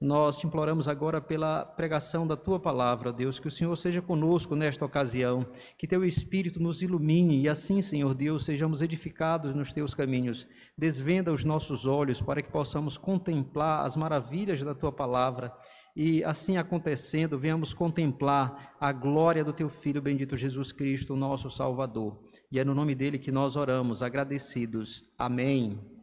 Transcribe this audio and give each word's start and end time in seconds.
Nós 0.00 0.38
te 0.38 0.46
imploramos 0.46 0.88
agora 0.88 1.20
pela 1.20 1.64
pregação 1.64 2.26
da 2.26 2.36
tua 2.36 2.60
palavra, 2.60 3.12
Deus, 3.12 3.40
que 3.40 3.48
o 3.48 3.50
Senhor 3.50 3.74
seja 3.76 4.02
conosco 4.02 4.54
nesta 4.54 4.84
ocasião, 4.84 5.46
que 5.78 5.86
teu 5.86 6.04
Espírito 6.04 6.62
nos 6.62 6.82
ilumine 6.82 7.40
e 7.40 7.48
assim, 7.48 7.80
Senhor 7.80 8.12
Deus, 8.12 8.44
sejamos 8.44 8.82
edificados 8.82 9.54
nos 9.54 9.72
teus 9.72 9.94
caminhos. 9.94 10.46
Desvenda 10.76 11.32
os 11.32 11.44
nossos 11.44 11.86
olhos 11.86 12.20
para 12.20 12.42
que 12.42 12.50
possamos 12.50 12.98
contemplar 12.98 13.86
as 13.86 13.96
maravilhas 13.96 14.62
da 14.62 14.74
tua 14.74 14.92
palavra 14.92 15.52
e 15.96 16.22
assim 16.24 16.58
acontecendo, 16.58 17.38
venhamos 17.38 17.72
contemplar 17.72 18.76
a 18.78 18.92
glória 18.92 19.42
do 19.42 19.50
teu 19.50 19.70
Filho 19.70 20.02
bendito 20.02 20.36
Jesus 20.36 20.70
Cristo, 20.70 21.16
nosso 21.16 21.48
Salvador. 21.48 22.22
E 22.52 22.60
é 22.60 22.64
no 22.64 22.74
nome 22.74 22.94
dele 22.94 23.18
que 23.18 23.32
nós 23.32 23.56
oramos, 23.56 24.02
agradecidos. 24.02 25.02
Amém. 25.16 25.95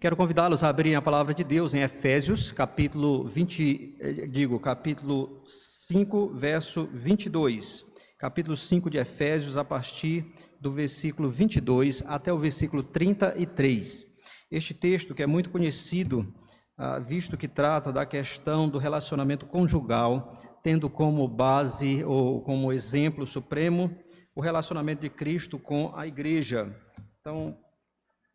Quero 0.00 0.16
convidá-los 0.16 0.62
a 0.62 0.68
abrirem 0.68 0.96
a 0.96 1.02
palavra 1.02 1.32
de 1.32 1.44
Deus 1.44 1.72
em 1.72 1.80
Efésios, 1.80 2.52
capítulo 2.52 3.24
20, 3.24 3.96
eh, 4.00 4.26
digo, 4.26 4.58
capítulo 4.58 5.42
5, 5.46 6.28
verso 6.34 6.88
22. 6.92 7.86
Capítulo 8.18 8.56
5 8.56 8.90
de 8.90 8.98
Efésios, 8.98 9.56
a 9.56 9.64
partir 9.64 10.26
do 10.60 10.70
versículo 10.70 11.28
22 11.28 12.02
até 12.06 12.32
o 12.32 12.38
versículo 12.38 12.82
33. 12.82 14.06
Este 14.50 14.74
texto, 14.74 15.14
que 15.14 15.22
é 15.22 15.26
muito 15.26 15.50
conhecido, 15.50 16.32
ah, 16.76 16.98
visto 16.98 17.36
que 17.36 17.48
trata 17.48 17.92
da 17.92 18.04
questão 18.04 18.68
do 18.68 18.78
relacionamento 18.78 19.46
conjugal, 19.46 20.36
tendo 20.62 20.90
como 20.90 21.26
base 21.28 22.02
ou 22.04 22.42
como 22.42 22.72
exemplo 22.72 23.26
supremo 23.26 23.96
o 24.34 24.40
relacionamento 24.40 25.02
de 25.02 25.10
Cristo 25.10 25.58
com 25.58 25.92
a 25.94 26.06
igreja. 26.06 26.74
Então, 27.20 27.56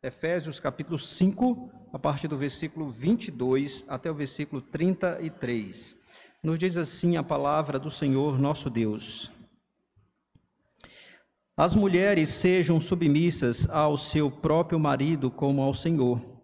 Efésios 0.02 0.59
capítulo 0.59 0.98
5, 0.98 1.70
a 1.91 1.99
partir 1.99 2.27
do 2.27 2.38
versículo 2.38 2.90
22 2.90 3.84
até 3.88 4.09
o 4.09 4.16
versículo 4.16 4.62
33. 4.62 5.98
Nos 6.41 6.57
diz 6.57 6.77
assim 6.77 7.17
a 7.17 7.23
palavra 7.23 7.77
do 7.77 7.91
Senhor 7.91 8.40
nosso 8.40 8.70
Deus. 8.70 9.32
As 11.57 11.76
mulheres 11.76 12.29
sejam 12.29 12.79
submissas 12.79 13.70
ao 13.70 13.98
seu 13.98 14.32
próprio 14.32 14.79
marido 14.79 15.29
como 15.29 15.62
ao 15.62 15.73
Senhor 15.73 16.40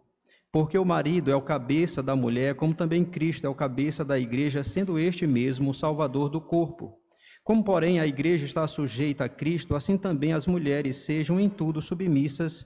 porque 0.55 0.77
o 0.77 0.85
marido 0.85 1.29
é 1.29 1.35
o 1.35 1.41
cabeça 1.41 2.01
da 2.01 2.15
mulher, 2.15 2.55
como 2.55 2.73
também 2.73 3.03
Cristo 3.03 3.45
é 3.45 3.49
o 3.49 3.53
cabeça 3.53 4.05
da 4.05 4.17
igreja, 4.17 4.63
sendo 4.63 4.97
este 4.97 5.27
mesmo 5.27 5.71
o 5.71 5.73
salvador 5.73 6.29
do 6.29 6.39
corpo. 6.39 6.97
Como, 7.43 7.61
porém, 7.61 7.99
a 7.99 8.07
igreja 8.07 8.45
está 8.45 8.65
sujeita 8.65 9.25
a 9.25 9.29
Cristo, 9.29 9.75
assim 9.75 9.97
também 9.97 10.31
as 10.31 10.47
mulheres 10.47 10.95
sejam 10.95 11.41
em 11.41 11.49
tudo 11.49 11.81
submissas 11.81 12.65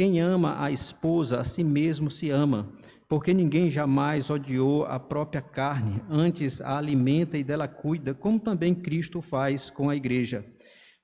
Quem 0.00 0.18
ama 0.18 0.56
a 0.64 0.70
esposa, 0.70 1.40
a 1.40 1.44
si 1.44 1.62
mesmo 1.62 2.08
se 2.08 2.30
ama, 2.30 2.72
porque 3.06 3.34
ninguém 3.34 3.68
jamais 3.68 4.30
odiou 4.30 4.86
a 4.86 4.98
própria 4.98 5.42
carne, 5.42 6.00
antes 6.08 6.58
a 6.58 6.78
alimenta 6.78 7.36
e 7.36 7.44
dela 7.44 7.68
cuida, 7.68 8.14
como 8.14 8.40
também 8.40 8.74
Cristo 8.74 9.20
faz 9.20 9.68
com 9.68 9.90
a 9.90 9.94
igreja 9.94 10.42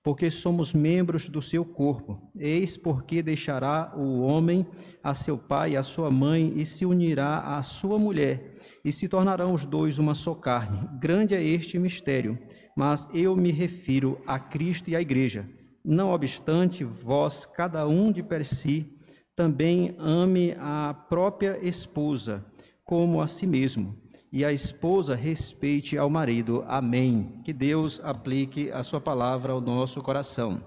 porque 0.03 0.30
somos 0.30 0.72
membros 0.72 1.28
do 1.28 1.42
seu 1.42 1.64
corpo. 1.64 2.31
Eis 2.38 2.76
porque 2.76 3.25
deixará 3.25 3.93
o 3.97 4.21
homem 4.21 4.65
a 5.03 5.12
seu 5.15 5.37
pai 5.37 5.72
e 5.72 5.76
a 5.76 5.82
sua 5.82 6.12
mãe 6.12 6.53
e 6.54 6.65
se 6.65 6.87
unirá 6.87 7.38
à 7.41 7.60
sua 7.60 7.98
mulher, 7.98 8.54
e 8.84 8.92
se 8.92 9.09
tornarão 9.09 9.53
os 9.53 9.66
dois 9.66 9.98
uma 9.98 10.15
só 10.15 10.32
carne. 10.32 10.88
Grande 11.00 11.34
é 11.34 11.42
este 11.42 11.76
mistério, 11.76 12.38
mas 12.76 13.09
eu 13.12 13.34
me 13.34 13.50
refiro 13.50 14.22
a 14.25 14.38
Cristo 14.38 14.88
e 14.91 14.94
à 14.94 15.00
igreja. 15.00 15.44
Não 15.88 16.10
obstante, 16.10 16.82
vós, 16.82 17.47
cada 17.47 17.86
um 17.86 18.10
de 18.10 18.20
per 18.20 18.44
si, 18.44 18.92
também 19.36 19.94
ame 20.00 20.56
a 20.58 20.92
própria 20.92 21.64
esposa 21.64 22.44
como 22.84 23.22
a 23.22 23.28
si 23.28 23.47
mesmo 23.47 23.97
e 24.32 24.44
a 24.44 24.52
esposa 24.52 25.14
respeite 25.14 25.97
ao 25.97 26.10
marido. 26.10 26.64
Amém. 26.66 27.41
Que 27.44 27.52
Deus 27.52 28.00
aplique 28.02 28.69
a 28.72 28.82
sua 28.82 29.00
palavra 29.00 29.52
ao 29.52 29.60
nosso 29.60 30.02
coração. 30.02 30.60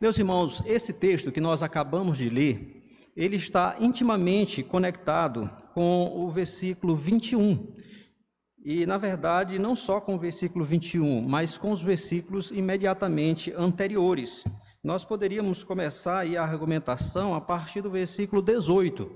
Meus 0.00 0.18
irmãos, 0.18 0.62
esse 0.64 0.94
texto 0.94 1.30
que 1.30 1.40
nós 1.40 1.62
acabamos 1.62 2.16
de 2.16 2.30
ler, 2.30 2.82
ele 3.14 3.36
está 3.36 3.76
intimamente 3.78 4.62
conectado 4.62 5.50
com 5.74 6.10
o 6.24 6.30
versículo 6.30 6.96
21. 6.96 7.74
E, 8.62 8.84
na 8.84 8.98
verdade, 8.98 9.58
não 9.58 9.74
só 9.74 10.00
com 10.00 10.14
o 10.14 10.18
versículo 10.18 10.64
21, 10.64 11.22
mas 11.22 11.56
com 11.56 11.72
os 11.72 11.82
versículos 11.82 12.50
imediatamente 12.50 13.52
anteriores. 13.56 14.44
Nós 14.84 15.02
poderíamos 15.02 15.64
começar 15.64 16.26
a 16.26 16.42
argumentação 16.42 17.34
a 17.34 17.40
partir 17.40 17.80
do 17.80 17.90
versículo 17.90 18.42
18, 18.42 19.10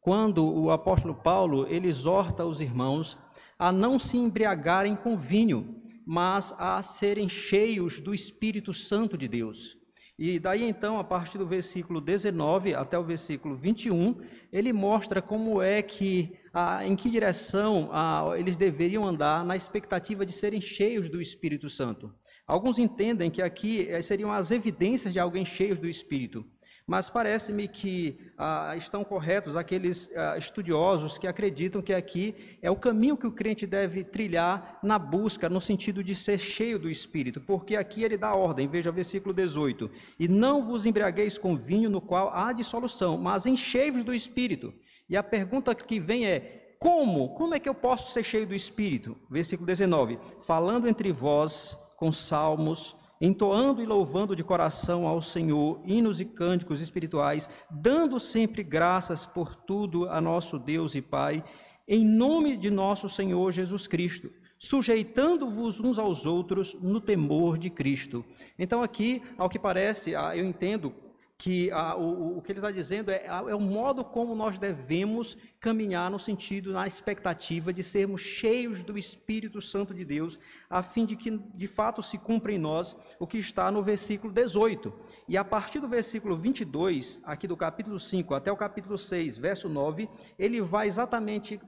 quando 0.00 0.44
o 0.44 0.70
apóstolo 0.72 1.14
Paulo 1.14 1.64
ele 1.68 1.88
exorta 1.88 2.44
os 2.44 2.60
irmãos 2.60 3.16
a 3.56 3.70
não 3.70 4.00
se 4.00 4.16
embriagarem 4.16 4.96
com 4.96 5.16
vinho, 5.16 5.80
mas 6.04 6.52
a 6.58 6.82
serem 6.82 7.28
cheios 7.28 8.00
do 8.00 8.12
Espírito 8.12 8.74
Santo 8.74 9.16
de 9.16 9.28
Deus. 9.28 9.77
E 10.18 10.40
daí 10.40 10.64
então, 10.64 10.98
a 10.98 11.04
partir 11.04 11.38
do 11.38 11.46
versículo 11.46 12.00
19 12.00 12.74
até 12.74 12.98
o 12.98 13.04
versículo 13.04 13.54
21, 13.54 14.16
ele 14.52 14.72
mostra 14.72 15.22
como 15.22 15.62
é 15.62 15.80
que, 15.80 16.36
a, 16.52 16.84
em 16.84 16.96
que 16.96 17.08
direção 17.08 17.88
a, 17.92 18.32
eles 18.36 18.56
deveriam 18.56 19.06
andar 19.06 19.44
na 19.44 19.54
expectativa 19.54 20.26
de 20.26 20.32
serem 20.32 20.60
cheios 20.60 21.08
do 21.08 21.20
Espírito 21.20 21.70
Santo. 21.70 22.12
Alguns 22.48 22.80
entendem 22.80 23.30
que 23.30 23.40
aqui 23.40 23.88
eh, 23.88 24.02
seriam 24.02 24.32
as 24.32 24.50
evidências 24.50 25.12
de 25.12 25.20
alguém 25.20 25.44
cheios 25.44 25.78
do 25.78 25.88
Espírito. 25.88 26.44
Mas 26.88 27.10
parece-me 27.10 27.68
que 27.68 28.18
ah, 28.38 28.72
estão 28.74 29.04
corretos 29.04 29.56
aqueles 29.56 30.10
ah, 30.16 30.38
estudiosos 30.38 31.18
que 31.18 31.26
acreditam 31.26 31.82
que 31.82 31.92
aqui 31.92 32.34
é 32.62 32.70
o 32.70 32.76
caminho 32.76 33.14
que 33.14 33.26
o 33.26 33.30
crente 33.30 33.66
deve 33.66 34.02
trilhar 34.02 34.78
na 34.82 34.98
busca, 34.98 35.50
no 35.50 35.60
sentido 35.60 36.02
de 36.02 36.14
ser 36.14 36.38
cheio 36.38 36.78
do 36.78 36.88
Espírito, 36.88 37.42
porque 37.42 37.76
aqui 37.76 38.02
ele 38.02 38.16
dá 38.16 38.34
ordem, 38.34 38.66
veja 38.66 38.88
o 38.88 38.92
versículo 38.94 39.34
18: 39.34 39.90
E 40.18 40.26
não 40.26 40.62
vos 40.62 40.86
embriagueis 40.86 41.36
com 41.36 41.54
vinho 41.54 41.90
no 41.90 42.00
qual 42.00 42.32
há 42.32 42.54
dissolução, 42.54 43.18
mas 43.18 43.44
enchei-vos 43.44 44.02
do 44.02 44.14
Espírito. 44.14 44.72
E 45.10 45.14
a 45.14 45.22
pergunta 45.22 45.74
que 45.74 46.00
vem 46.00 46.24
é: 46.24 46.74
como? 46.78 47.34
Como 47.34 47.54
é 47.54 47.60
que 47.60 47.68
eu 47.68 47.74
posso 47.74 48.14
ser 48.14 48.24
cheio 48.24 48.46
do 48.46 48.54
Espírito? 48.54 49.14
Versículo 49.28 49.66
19: 49.66 50.18
Falando 50.46 50.88
entre 50.88 51.12
vós 51.12 51.78
com 51.98 52.10
salmos, 52.10 52.96
entoando 53.20 53.82
e 53.82 53.86
louvando 53.86 54.34
de 54.34 54.44
coração 54.44 55.06
ao 55.06 55.20
Senhor 55.20 55.80
hinos 55.84 56.20
e 56.20 56.24
cânticos 56.24 56.80
espirituais, 56.80 57.48
dando 57.70 58.18
sempre 58.20 58.62
graças 58.62 59.26
por 59.26 59.54
tudo 59.54 60.08
a 60.08 60.20
nosso 60.20 60.58
Deus 60.58 60.94
e 60.94 61.02
Pai, 61.02 61.42
em 61.86 62.04
nome 62.04 62.56
de 62.56 62.70
nosso 62.70 63.08
Senhor 63.08 63.50
Jesus 63.50 63.86
Cristo, 63.86 64.30
sujeitando-vos 64.58 65.80
uns 65.80 65.98
aos 65.98 66.26
outros 66.26 66.74
no 66.74 67.00
temor 67.00 67.56
de 67.56 67.70
Cristo. 67.70 68.24
Então, 68.58 68.82
aqui, 68.82 69.22
ao 69.38 69.48
que 69.48 69.58
parece, 69.58 70.14
ah, 70.14 70.36
eu 70.36 70.44
entendo 70.44 70.94
que 71.40 71.70
o, 71.96 72.38
o, 72.38 72.42
que 72.42 72.50
ele 72.50 72.58
está 72.58 72.72
dizendo 72.72 73.12
é, 73.12 73.26
é, 73.26 73.54
o 73.54 73.60
modo 73.60 74.04
como 74.04 74.34
nós 74.34 74.58
devemos 74.58 75.38
caminhar 75.60 76.10
no 76.10 76.18
sentido, 76.18 76.72
na 76.72 76.84
expectativa 76.84 77.72
de 77.72 77.80
sermos 77.80 78.20
cheios 78.20 78.82
do 78.82 78.98
Espírito 78.98 79.60
Santo 79.60 79.94
de 79.94 80.04
Deus, 80.04 80.36
a 80.68 80.82
fim 80.82 81.06
de 81.06 81.14
que 81.14 81.30
de 81.30 81.68
fato 81.68 82.02
se 82.02 82.18
cumpra 82.18 82.52
em 82.52 82.58
nós 82.58 82.96
o 83.20 83.26
que 83.26 83.38
está 83.38 83.70
no 83.70 83.84
versículo 83.84 84.32
18. 84.32 84.92
E 85.28 85.36
a 85.36 85.44
partir 85.44 85.78
do 85.78 85.86
versículo 85.86 86.36
22, 86.36 87.20
aqui 87.22 87.46
do 87.46 87.56
capítulo 87.56 88.00
5 88.00 88.34
até 88.34 88.50
o 88.50 88.56
capítulo 88.56 88.98
6, 88.98 89.38
verso 89.38 89.68
9, 89.68 90.08
ele 90.36 90.60
vai 90.60 90.88
exatamente 90.88 91.60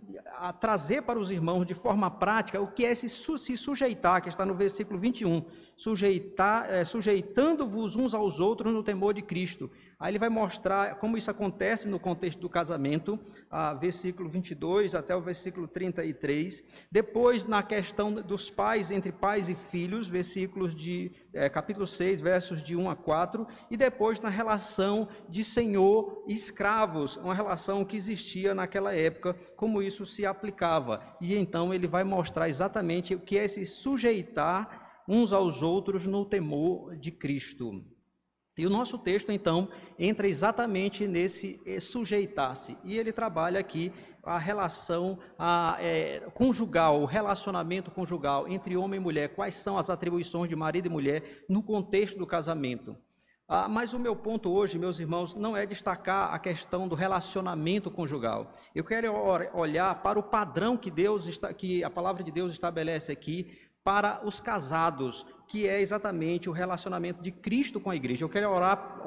trazer 0.58 1.02
para 1.02 1.18
os 1.18 1.30
irmãos 1.30 1.64
de 1.64 1.74
forma 1.74 2.10
prática 2.10 2.60
o 2.60 2.66
que 2.66 2.84
é 2.84 2.92
se, 2.92 3.08
se 3.08 3.56
sujeitar, 3.56 4.20
que 4.20 4.28
está 4.28 4.44
no 4.44 4.54
versículo 4.54 4.98
21, 4.98 5.44
sujeitar, 5.80 6.70
é, 6.70 6.84
sujeitando-vos 6.84 7.96
uns 7.96 8.12
aos 8.12 8.38
outros 8.38 8.70
no 8.70 8.82
temor 8.82 9.14
de 9.14 9.22
Cristo. 9.22 9.70
Aí 9.98 10.10
ele 10.10 10.18
vai 10.18 10.28
mostrar 10.28 10.96
como 10.96 11.16
isso 11.16 11.30
acontece 11.30 11.88
no 11.88 11.98
contexto 11.98 12.38
do 12.38 12.50
casamento, 12.50 13.18
a 13.50 13.72
versículo 13.72 14.28
22 14.28 14.94
até 14.94 15.16
o 15.16 15.22
versículo 15.22 15.66
33. 15.66 16.62
Depois, 16.92 17.46
na 17.46 17.62
questão 17.62 18.12
dos 18.12 18.50
pais, 18.50 18.90
entre 18.90 19.10
pais 19.10 19.48
e 19.48 19.54
filhos, 19.54 20.06
versículos 20.06 20.74
de 20.74 21.12
é, 21.32 21.48
capítulo 21.48 21.86
6, 21.86 22.20
versos 22.20 22.62
de 22.62 22.76
1 22.76 22.90
a 22.90 22.96
4. 22.96 23.46
E 23.70 23.76
depois, 23.76 24.20
na 24.20 24.28
relação 24.28 25.08
de 25.30 25.42
senhor 25.42 26.24
e 26.26 26.34
escravos, 26.34 27.16
uma 27.16 27.34
relação 27.34 27.86
que 27.86 27.96
existia 27.96 28.54
naquela 28.54 28.94
época, 28.94 29.34
como 29.56 29.80
isso 29.80 30.04
se 30.04 30.26
aplicava. 30.26 31.02
E 31.22 31.34
então 31.34 31.72
ele 31.72 31.86
vai 31.86 32.04
mostrar 32.04 32.50
exatamente 32.50 33.14
o 33.14 33.20
que 33.20 33.38
é 33.38 33.48
se 33.48 33.64
sujeitar 33.64 34.89
uns 35.10 35.32
aos 35.32 35.60
outros 35.60 36.06
no 36.06 36.24
temor 36.24 36.96
de 36.96 37.10
Cristo. 37.10 37.84
E 38.56 38.64
o 38.64 38.70
nosso 38.70 38.96
texto, 38.96 39.32
então, 39.32 39.68
entra 39.98 40.28
exatamente 40.28 41.04
nesse 41.06 41.60
eh, 41.66 41.80
sujeitar-se. 41.80 42.78
E 42.84 42.96
ele 42.96 43.10
trabalha 43.10 43.58
aqui 43.58 43.92
a 44.22 44.38
relação 44.38 45.18
a, 45.36 45.76
é, 45.80 46.20
conjugal, 46.34 47.00
o 47.00 47.06
relacionamento 47.06 47.90
conjugal 47.90 48.46
entre 48.46 48.76
homem 48.76 49.00
e 49.00 49.02
mulher. 49.02 49.34
Quais 49.34 49.54
são 49.54 49.76
as 49.76 49.90
atribuições 49.90 50.48
de 50.48 50.54
marido 50.54 50.86
e 50.86 50.90
mulher 50.90 51.44
no 51.48 51.62
contexto 51.62 52.18
do 52.18 52.26
casamento? 52.26 52.96
Ah, 53.48 53.68
mas 53.68 53.92
o 53.92 53.98
meu 53.98 54.14
ponto 54.14 54.48
hoje, 54.48 54.78
meus 54.78 55.00
irmãos, 55.00 55.34
não 55.34 55.56
é 55.56 55.66
destacar 55.66 56.32
a 56.32 56.38
questão 56.38 56.86
do 56.86 56.94
relacionamento 56.94 57.90
conjugal. 57.90 58.54
Eu 58.72 58.84
quero 58.84 59.12
olhar 59.54 60.02
para 60.02 60.20
o 60.20 60.22
padrão 60.22 60.76
que 60.76 60.88
Deus 60.88 61.26
está, 61.26 61.52
que 61.52 61.82
a 61.82 61.90
palavra 61.90 62.22
de 62.22 62.30
Deus 62.30 62.52
estabelece 62.52 63.10
aqui 63.10 63.58
para 63.82 64.20
os 64.24 64.40
casados, 64.40 65.24
que 65.48 65.66
é 65.66 65.80
exatamente 65.80 66.48
o 66.48 66.52
relacionamento 66.52 67.22
de 67.22 67.32
Cristo 67.32 67.80
com 67.80 67.90
a 67.90 67.96
igreja. 67.96 68.24
Eu 68.24 68.28
quero 68.28 68.48
orar, 68.50 69.00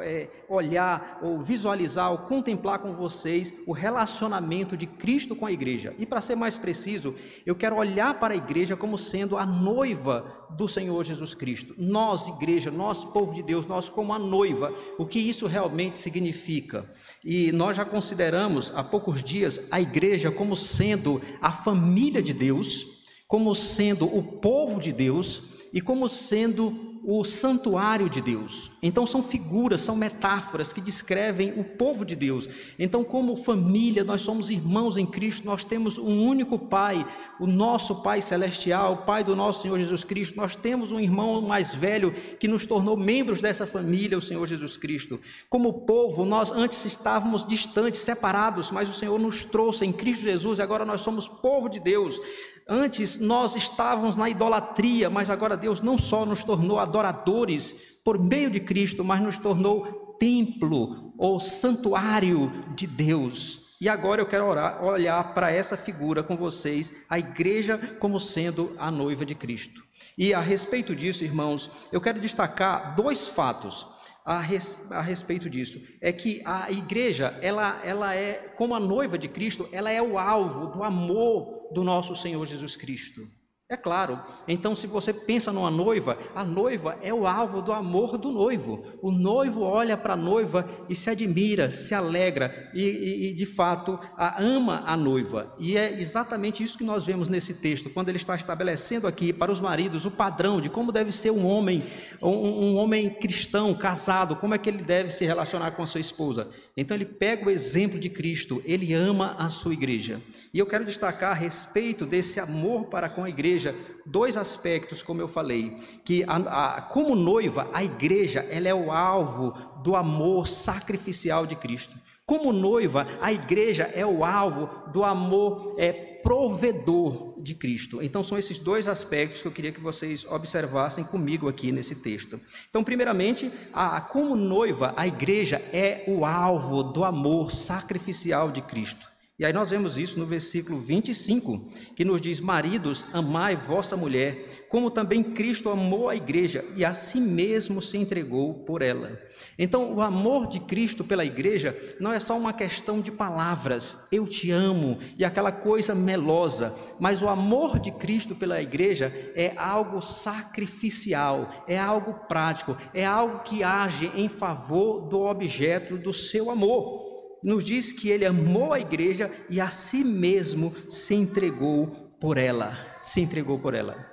é, 0.00 0.28
olhar, 0.48 1.18
ou 1.20 1.42
visualizar, 1.42 2.12
ou 2.12 2.18
contemplar 2.18 2.78
com 2.78 2.94
vocês 2.94 3.52
o 3.66 3.72
relacionamento 3.72 4.74
de 4.74 4.86
Cristo 4.86 5.36
com 5.36 5.44
a 5.44 5.52
igreja. 5.52 5.94
E 5.98 6.06
para 6.06 6.20
ser 6.20 6.36
mais 6.36 6.56
preciso, 6.56 7.14
eu 7.44 7.54
quero 7.54 7.76
olhar 7.76 8.18
para 8.18 8.32
a 8.32 8.36
igreja 8.36 8.76
como 8.76 8.96
sendo 8.96 9.36
a 9.36 9.44
noiva 9.44 10.24
do 10.50 10.68
Senhor 10.68 11.04
Jesus 11.04 11.34
Cristo. 11.34 11.74
Nós, 11.76 12.28
igreja, 12.28 12.70
nós, 12.70 13.04
povo 13.04 13.34
de 13.34 13.42
Deus, 13.42 13.66
nós 13.66 13.88
como 13.88 14.14
a 14.14 14.18
noiva, 14.18 14.72
o 14.96 15.04
que 15.04 15.18
isso 15.18 15.46
realmente 15.46 15.98
significa. 15.98 16.88
E 17.24 17.50
nós 17.52 17.76
já 17.76 17.84
consideramos 17.84 18.72
há 18.74 18.84
poucos 18.84 19.22
dias 19.22 19.68
a 19.70 19.80
igreja 19.80 20.30
como 20.30 20.56
sendo 20.56 21.20
a 21.40 21.50
família 21.52 22.22
de 22.22 22.32
Deus 22.32 23.01
como 23.32 23.54
sendo 23.54 24.04
o 24.04 24.22
povo 24.22 24.78
de 24.78 24.92
Deus 24.92 25.42
e 25.72 25.80
como 25.80 26.06
sendo 26.06 26.92
o 27.02 27.24
santuário 27.24 28.08
de 28.08 28.20
Deus. 28.20 28.70
Então 28.82 29.06
são 29.06 29.22
figuras, 29.22 29.80
são 29.80 29.96
metáforas 29.96 30.72
que 30.72 30.80
descrevem 30.80 31.58
o 31.58 31.64
povo 31.64 32.04
de 32.04 32.14
Deus. 32.14 32.48
Então, 32.78 33.02
como 33.02 33.34
família, 33.34 34.04
nós 34.04 34.20
somos 34.20 34.50
irmãos 34.50 34.96
em 34.96 35.06
Cristo, 35.06 35.46
nós 35.46 35.64
temos 35.64 35.98
um 35.98 36.26
único 36.26 36.58
Pai, 36.58 37.06
o 37.40 37.46
nosso 37.46 38.02
Pai 38.02 38.20
celestial, 38.20 38.92
o 38.92 38.96
Pai 38.98 39.24
do 39.24 39.34
nosso 39.34 39.62
Senhor 39.62 39.78
Jesus 39.78 40.04
Cristo. 40.04 40.36
Nós 40.36 40.54
temos 40.54 40.92
um 40.92 41.00
irmão 41.00 41.40
mais 41.42 41.74
velho 41.74 42.12
que 42.38 42.46
nos 42.46 42.66
tornou 42.66 42.96
membros 42.96 43.40
dessa 43.40 43.66
família, 43.66 44.18
o 44.18 44.22
Senhor 44.22 44.46
Jesus 44.46 44.76
Cristo. 44.76 45.18
Como 45.48 45.72
povo, 45.86 46.24
nós 46.24 46.52
antes 46.52 46.84
estávamos 46.84 47.46
distantes, 47.46 48.00
separados, 48.00 48.70
mas 48.70 48.88
o 48.88 48.94
Senhor 48.94 49.18
nos 49.18 49.44
trouxe 49.44 49.84
em 49.84 49.92
Cristo 49.92 50.22
Jesus 50.22 50.58
e 50.58 50.62
agora 50.62 50.84
nós 50.84 51.00
somos 51.00 51.26
povo 51.26 51.68
de 51.68 51.80
Deus. 51.80 52.20
Antes 52.68 53.20
nós 53.20 53.56
estávamos 53.56 54.16
na 54.16 54.28
idolatria, 54.28 55.10
mas 55.10 55.30
agora 55.30 55.56
Deus 55.56 55.80
não 55.80 55.98
só 55.98 56.24
nos 56.24 56.44
tornou 56.44 56.78
adoradores 56.78 57.98
por 58.04 58.18
meio 58.18 58.50
de 58.50 58.60
Cristo, 58.60 59.04
mas 59.04 59.20
nos 59.20 59.36
tornou 59.36 60.16
templo 60.18 61.12
ou 61.18 61.40
santuário 61.40 62.52
de 62.74 62.86
Deus. 62.86 63.62
E 63.80 63.88
agora 63.88 64.20
eu 64.20 64.26
quero 64.26 64.46
orar, 64.46 64.82
olhar 64.84 65.34
para 65.34 65.50
essa 65.50 65.76
figura 65.76 66.22
com 66.22 66.36
vocês, 66.36 67.04
a 67.10 67.18
igreja 67.18 67.76
como 67.98 68.20
sendo 68.20 68.76
a 68.78 68.92
noiva 68.92 69.26
de 69.26 69.34
Cristo. 69.34 69.82
E 70.16 70.32
a 70.32 70.38
respeito 70.38 70.94
disso, 70.94 71.24
irmãos, 71.24 71.68
eu 71.90 72.00
quero 72.00 72.20
destacar 72.20 72.94
dois 72.94 73.26
fatos 73.26 73.84
a, 74.24 74.40
res, 74.40 74.90
a 74.90 75.00
respeito 75.00 75.50
disso. 75.50 75.80
É 76.00 76.12
que 76.12 76.42
a 76.44 76.70
igreja, 76.70 77.38
ela, 77.42 77.80
ela 77.84 78.14
é, 78.14 78.34
como 78.56 78.74
a 78.74 78.80
noiva 78.80 79.18
de 79.18 79.28
Cristo, 79.28 79.68
ela 79.72 79.90
é 79.90 80.00
o 80.00 80.18
alvo 80.18 80.66
do 80.66 80.82
amor 80.82 81.70
do 81.72 81.82
nosso 81.82 82.14
Senhor 82.14 82.44
Jesus 82.46 82.76
Cristo. 82.76 83.26
É 83.72 83.76
claro. 83.78 84.20
Então, 84.46 84.74
se 84.74 84.86
você 84.86 85.14
pensa 85.14 85.50
numa 85.50 85.70
noiva, 85.70 86.18
a 86.34 86.44
noiva 86.44 86.98
é 87.00 87.14
o 87.14 87.26
alvo 87.26 87.62
do 87.62 87.72
amor 87.72 88.18
do 88.18 88.30
noivo. 88.30 88.82
O 89.00 89.10
noivo 89.10 89.62
olha 89.62 89.96
para 89.96 90.12
a 90.12 90.16
noiva 90.16 90.68
e 90.90 90.94
se 90.94 91.08
admira, 91.08 91.70
se 91.70 91.94
alegra 91.94 92.70
e, 92.74 92.82
e, 92.82 93.30
e, 93.30 93.32
de 93.32 93.46
fato, 93.46 93.98
a 94.14 94.42
ama 94.42 94.82
a 94.84 94.94
noiva. 94.94 95.54
E 95.58 95.78
é 95.78 95.98
exatamente 95.98 96.62
isso 96.62 96.76
que 96.76 96.84
nós 96.84 97.06
vemos 97.06 97.30
nesse 97.30 97.54
texto, 97.54 97.88
quando 97.88 98.10
ele 98.10 98.18
está 98.18 98.36
estabelecendo 98.36 99.06
aqui 99.06 99.32
para 99.32 99.50
os 99.50 99.58
maridos 99.58 100.04
o 100.04 100.10
padrão 100.10 100.60
de 100.60 100.68
como 100.68 100.92
deve 100.92 101.10
ser 101.10 101.30
um 101.30 101.46
homem, 101.46 101.82
um, 102.22 102.28
um 102.28 102.76
homem 102.76 103.08
cristão, 103.08 103.72
casado, 103.72 104.36
como 104.36 104.52
é 104.54 104.58
que 104.58 104.68
ele 104.68 104.82
deve 104.82 105.08
se 105.08 105.24
relacionar 105.24 105.70
com 105.70 105.82
a 105.82 105.86
sua 105.86 106.00
esposa. 106.02 106.50
Então 106.76 106.96
ele 106.96 107.04
pega 107.04 107.46
o 107.46 107.50
exemplo 107.50 107.98
de 107.98 108.08
Cristo, 108.08 108.62
ele 108.64 108.94
ama 108.94 109.36
a 109.38 109.50
sua 109.50 109.74
igreja. 109.74 110.22
E 110.54 110.58
eu 110.58 110.66
quero 110.66 110.84
destacar 110.84 111.32
a 111.32 111.34
respeito 111.34 112.06
desse 112.06 112.40
amor 112.40 112.86
para 112.86 113.10
com 113.10 113.24
a 113.24 113.28
igreja, 113.28 113.74
dois 114.06 114.36
aspectos, 114.38 115.02
como 115.02 115.20
eu 115.20 115.28
falei, 115.28 115.76
que 116.04 116.24
a, 116.26 116.36
a, 116.76 116.82
como 116.82 117.14
noiva, 117.14 117.68
a 117.74 117.84
igreja, 117.84 118.40
ela 118.50 118.68
é 118.68 118.74
o 118.74 118.90
alvo 118.90 119.52
do 119.82 119.94
amor 119.94 120.48
sacrificial 120.48 121.46
de 121.46 121.56
Cristo. 121.56 121.94
Como 122.24 122.52
noiva, 122.52 123.06
a 123.20 123.30
igreja 123.32 123.84
é 123.92 124.06
o 124.06 124.24
alvo 124.24 124.90
do 124.92 125.04
amor 125.04 125.74
é, 125.76 125.92
provedor 125.92 127.31
de 127.42 127.54
Cristo. 127.54 128.02
Então, 128.02 128.22
são 128.22 128.38
esses 128.38 128.58
dois 128.58 128.88
aspectos 128.88 129.42
que 129.42 129.48
eu 129.48 129.52
queria 129.52 129.72
que 129.72 129.80
vocês 129.80 130.24
observassem 130.24 131.04
comigo 131.04 131.48
aqui 131.48 131.72
nesse 131.72 131.96
texto. 131.96 132.40
Então, 132.70 132.82
primeiramente, 132.82 133.50
a, 133.72 134.00
como 134.00 134.36
noiva, 134.36 134.94
a 134.96 135.06
igreja 135.06 135.56
é 135.72 136.04
o 136.06 136.24
alvo 136.24 136.82
do 136.82 137.04
amor 137.04 137.50
sacrificial 137.50 138.50
de 138.50 138.62
Cristo. 138.62 139.11
E 139.42 139.44
aí 139.44 139.52
nós 139.52 139.70
vemos 139.70 139.98
isso 139.98 140.20
no 140.20 140.24
versículo 140.24 140.78
25, 140.78 141.60
que 141.96 142.04
nos 142.04 142.20
diz: 142.20 142.38
Maridos, 142.38 143.04
amai 143.12 143.56
vossa 143.56 143.96
mulher, 143.96 144.66
como 144.68 144.88
também 144.88 145.20
Cristo 145.20 145.68
amou 145.68 146.08
a 146.08 146.14
igreja 146.14 146.64
e 146.76 146.84
a 146.84 146.94
si 146.94 147.20
mesmo 147.20 147.82
se 147.82 147.98
entregou 147.98 148.54
por 148.54 148.82
ela. 148.82 149.20
Então, 149.58 149.94
o 149.94 150.00
amor 150.00 150.46
de 150.46 150.60
Cristo 150.60 151.02
pela 151.02 151.24
igreja 151.24 151.76
não 151.98 152.12
é 152.12 152.20
só 152.20 152.38
uma 152.38 152.52
questão 152.52 153.00
de 153.00 153.10
palavras, 153.10 154.06
eu 154.12 154.28
te 154.28 154.52
amo 154.52 155.00
e 155.18 155.24
aquela 155.24 155.50
coisa 155.50 155.92
melosa, 155.92 156.72
mas 157.00 157.20
o 157.20 157.28
amor 157.28 157.80
de 157.80 157.90
Cristo 157.90 158.36
pela 158.36 158.62
igreja 158.62 159.12
é 159.34 159.54
algo 159.56 160.00
sacrificial, 160.00 161.64
é 161.66 161.76
algo 161.76 162.14
prático, 162.28 162.76
é 162.94 163.04
algo 163.04 163.40
que 163.40 163.64
age 163.64 164.08
em 164.14 164.28
favor 164.28 165.00
do 165.00 165.22
objeto 165.22 165.98
do 165.98 166.12
seu 166.12 166.48
amor 166.48 167.11
nos 167.42 167.64
diz 167.64 167.92
que 167.92 168.08
ele 168.08 168.24
amou 168.24 168.72
a 168.72 168.80
igreja 168.80 169.30
e 169.50 169.60
a 169.60 169.70
si 169.70 170.04
mesmo 170.04 170.74
se 170.88 171.14
entregou 171.14 171.88
por 172.20 172.38
ela. 172.38 172.78
Se 173.02 173.20
entregou 173.20 173.58
por 173.58 173.74
ela. 173.74 174.12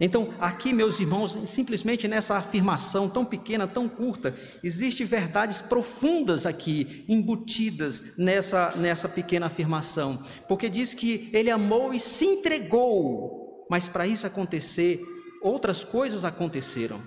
Então, 0.00 0.32
aqui, 0.38 0.72
meus 0.72 1.00
irmãos, 1.00 1.36
simplesmente 1.46 2.06
nessa 2.06 2.36
afirmação 2.36 3.08
tão 3.08 3.24
pequena, 3.24 3.66
tão 3.66 3.88
curta, 3.88 4.32
existem 4.62 5.04
verdades 5.04 5.60
profundas 5.60 6.46
aqui, 6.46 7.04
embutidas 7.08 8.16
nessa, 8.16 8.76
nessa 8.76 9.08
pequena 9.08 9.46
afirmação. 9.46 10.24
Porque 10.46 10.68
diz 10.68 10.94
que 10.94 11.28
ele 11.32 11.50
amou 11.50 11.92
e 11.92 11.98
se 11.98 12.24
entregou, 12.24 13.66
mas 13.68 13.88
para 13.88 14.06
isso 14.06 14.24
acontecer, 14.24 15.00
outras 15.42 15.82
coisas 15.82 16.24
aconteceram. 16.24 17.00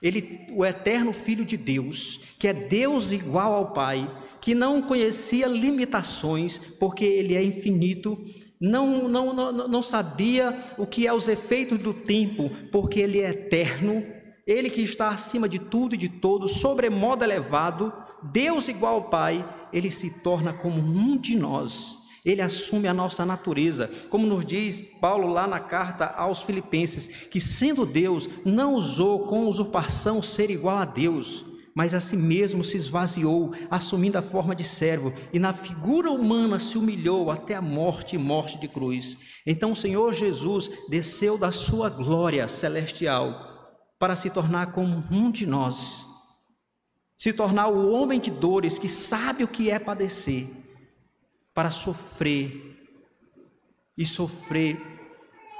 Ele, 0.00 0.46
o 0.52 0.64
eterno 0.64 1.12
Filho 1.12 1.44
de 1.44 1.56
Deus, 1.56 2.20
que 2.38 2.48
é 2.48 2.52
Deus 2.54 3.12
igual 3.12 3.52
ao 3.52 3.72
Pai, 3.74 4.08
que 4.40 4.54
não 4.54 4.82
conhecia 4.82 5.46
limitações, 5.46 6.58
porque 6.78 7.04
ele 7.04 7.34
é 7.34 7.42
infinito, 7.42 8.18
não, 8.60 9.08
não, 9.08 9.32
não, 9.32 9.68
não 9.68 9.82
sabia 9.82 10.56
o 10.76 10.86
que 10.86 11.06
é 11.06 11.12
os 11.12 11.28
efeitos 11.28 11.78
do 11.78 11.94
tempo, 11.94 12.50
porque 12.72 13.00
ele 13.00 13.20
é 13.20 13.30
eterno, 13.30 14.04
ele 14.46 14.70
que 14.70 14.80
está 14.80 15.10
acima 15.10 15.48
de 15.48 15.58
tudo 15.58 15.94
e 15.94 15.98
de 15.98 16.08
todos, 16.08 16.52
sobremodo 16.52 17.22
elevado, 17.22 17.92
Deus 18.22 18.66
igual 18.66 18.94
ao 18.94 19.02
Pai, 19.04 19.46
ele 19.72 19.90
se 19.90 20.22
torna 20.22 20.52
como 20.52 20.80
um 20.80 21.16
de 21.16 21.36
nós. 21.36 21.98
Ele 22.24 22.42
assume 22.42 22.88
a 22.88 22.94
nossa 22.94 23.24
natureza, 23.24 23.90
como 24.10 24.26
nos 24.26 24.44
diz 24.44 24.80
Paulo 25.00 25.28
lá 25.28 25.46
na 25.46 25.60
carta 25.60 26.06
aos 26.06 26.42
Filipenses, 26.42 27.26
que 27.30 27.40
sendo 27.40 27.86
Deus, 27.86 28.28
não 28.44 28.74
usou 28.74 29.26
com 29.26 29.46
usurpação 29.46 30.22
ser 30.22 30.50
igual 30.50 30.78
a 30.78 30.84
Deus, 30.84 31.44
mas 31.78 31.94
a 31.94 32.00
si 32.00 32.16
mesmo 32.16 32.64
se 32.64 32.76
esvaziou, 32.76 33.54
assumindo 33.70 34.18
a 34.18 34.22
forma 34.22 34.52
de 34.52 34.64
servo, 34.64 35.12
e 35.32 35.38
na 35.38 35.52
figura 35.52 36.10
humana 36.10 36.58
se 36.58 36.76
humilhou 36.76 37.30
até 37.30 37.54
a 37.54 37.62
morte 37.62 38.16
e 38.16 38.18
morte 38.18 38.58
de 38.58 38.66
cruz. 38.66 39.16
Então 39.46 39.70
o 39.70 39.76
Senhor 39.76 40.12
Jesus 40.12 40.68
desceu 40.88 41.38
da 41.38 41.52
sua 41.52 41.88
glória 41.88 42.48
celestial 42.48 43.78
para 43.96 44.16
se 44.16 44.28
tornar 44.28 44.72
como 44.72 45.04
um 45.08 45.30
de 45.30 45.46
nós. 45.46 46.04
se 47.16 47.32
tornar 47.32 47.68
o 47.68 47.92
homem 47.92 48.20
de 48.20 48.30
dores 48.32 48.76
que 48.76 48.88
sabe 48.88 49.44
o 49.44 49.48
que 49.48 49.70
é 49.70 49.78
padecer, 49.78 50.48
para 51.54 51.70
sofrer 51.70 52.76
e 53.96 54.04
sofrer 54.04 54.80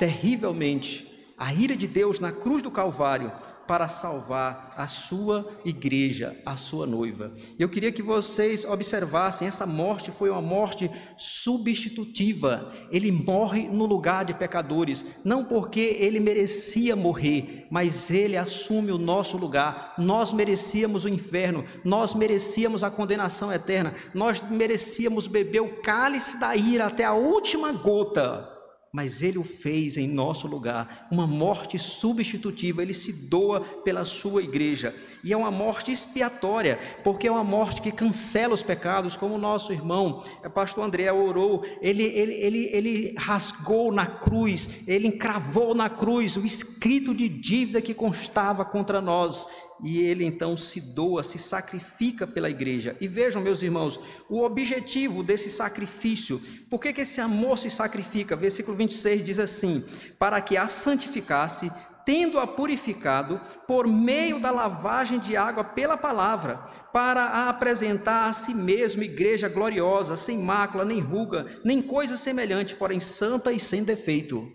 terrivelmente 0.00 1.06
a 1.36 1.54
ira 1.54 1.76
de 1.76 1.86
Deus 1.86 2.18
na 2.18 2.32
cruz 2.32 2.60
do 2.60 2.72
Calvário 2.72 3.30
para 3.68 3.86
salvar 3.86 4.72
a 4.78 4.86
sua 4.86 5.46
igreja, 5.62 6.34
a 6.44 6.56
sua 6.56 6.86
noiva. 6.86 7.30
Eu 7.58 7.68
queria 7.68 7.92
que 7.92 8.02
vocês 8.02 8.64
observassem: 8.64 9.46
essa 9.46 9.66
morte 9.66 10.10
foi 10.10 10.30
uma 10.30 10.40
morte 10.40 10.90
substitutiva. 11.18 12.72
Ele 12.90 13.12
morre 13.12 13.68
no 13.68 13.84
lugar 13.84 14.24
de 14.24 14.32
pecadores, 14.32 15.04
não 15.22 15.44
porque 15.44 15.98
ele 16.00 16.18
merecia 16.18 16.96
morrer, 16.96 17.66
mas 17.70 18.10
ele 18.10 18.38
assume 18.38 18.90
o 18.90 18.98
nosso 18.98 19.36
lugar. 19.36 19.94
Nós 19.98 20.32
merecíamos 20.32 21.04
o 21.04 21.08
inferno, 21.08 21.64
nós 21.84 22.14
merecíamos 22.14 22.82
a 22.82 22.90
condenação 22.90 23.52
eterna, 23.52 23.92
nós 24.14 24.42
merecíamos 24.42 25.26
beber 25.26 25.60
o 25.60 25.82
cálice 25.82 26.40
da 26.40 26.56
ira 26.56 26.86
até 26.86 27.04
a 27.04 27.12
última 27.12 27.70
gota 27.72 28.57
mas 28.92 29.22
ele 29.22 29.38
o 29.38 29.44
fez 29.44 29.96
em 29.96 30.08
nosso 30.08 30.46
lugar, 30.46 31.08
uma 31.10 31.26
morte 31.26 31.78
substitutiva, 31.78 32.82
ele 32.82 32.94
se 32.94 33.28
doa 33.28 33.60
pela 33.60 34.04
sua 34.04 34.42
igreja, 34.42 34.94
e 35.22 35.32
é 35.32 35.36
uma 35.36 35.50
morte 35.50 35.92
expiatória, 35.92 36.78
porque 37.04 37.26
é 37.26 37.30
uma 37.30 37.44
morte 37.44 37.82
que 37.82 37.92
cancela 37.92 38.54
os 38.54 38.62
pecados, 38.62 39.16
como 39.16 39.34
o 39.34 39.38
nosso 39.38 39.72
irmão, 39.72 40.22
o 40.42 40.46
é, 40.46 40.48
pastor 40.48 40.84
André 40.84 41.12
orou, 41.12 41.62
ele, 41.80 42.02
ele, 42.02 42.34
ele, 42.34 42.64
ele 42.72 43.14
rasgou 43.18 43.92
na 43.92 44.06
cruz, 44.06 44.86
ele 44.86 45.08
encravou 45.08 45.74
na 45.74 45.90
cruz 45.90 46.36
o 46.36 46.46
escrito 46.46 47.14
de 47.14 47.28
dívida 47.28 47.82
que 47.82 47.92
constava 47.92 48.64
contra 48.64 49.00
nós, 49.00 49.46
e 49.82 49.98
ele 50.00 50.24
então 50.24 50.56
se 50.56 50.80
doa, 50.80 51.22
se 51.22 51.38
sacrifica 51.38 52.26
pela 52.26 52.50
igreja. 52.50 52.96
E 53.00 53.08
vejam, 53.08 53.42
meus 53.42 53.62
irmãos, 53.62 53.98
o 54.28 54.42
objetivo 54.42 55.22
desse 55.22 55.50
sacrifício, 55.50 56.40
por 56.68 56.80
que, 56.80 56.92
que 56.92 57.02
esse 57.02 57.20
amor 57.20 57.58
se 57.58 57.70
sacrifica? 57.70 58.36
Versículo 58.36 58.76
26 58.76 59.24
diz 59.24 59.38
assim: 59.38 59.84
para 60.18 60.40
que 60.40 60.56
a 60.56 60.68
santificasse, 60.68 61.70
tendo-a 62.04 62.46
purificado 62.46 63.38
por 63.66 63.86
meio 63.86 64.40
da 64.40 64.50
lavagem 64.50 65.18
de 65.18 65.36
água 65.36 65.62
pela 65.62 65.96
palavra, 65.96 66.56
para 66.92 67.22
a 67.22 67.48
apresentar 67.50 68.26
a 68.26 68.32
si 68.32 68.54
mesmo 68.54 69.02
igreja 69.02 69.48
gloriosa, 69.48 70.16
sem 70.16 70.38
mácula, 70.38 70.84
nem 70.84 71.00
ruga, 71.00 71.60
nem 71.62 71.82
coisa 71.82 72.16
semelhante, 72.16 72.74
porém 72.74 72.98
santa 72.98 73.52
e 73.52 73.60
sem 73.60 73.84
defeito. 73.84 74.50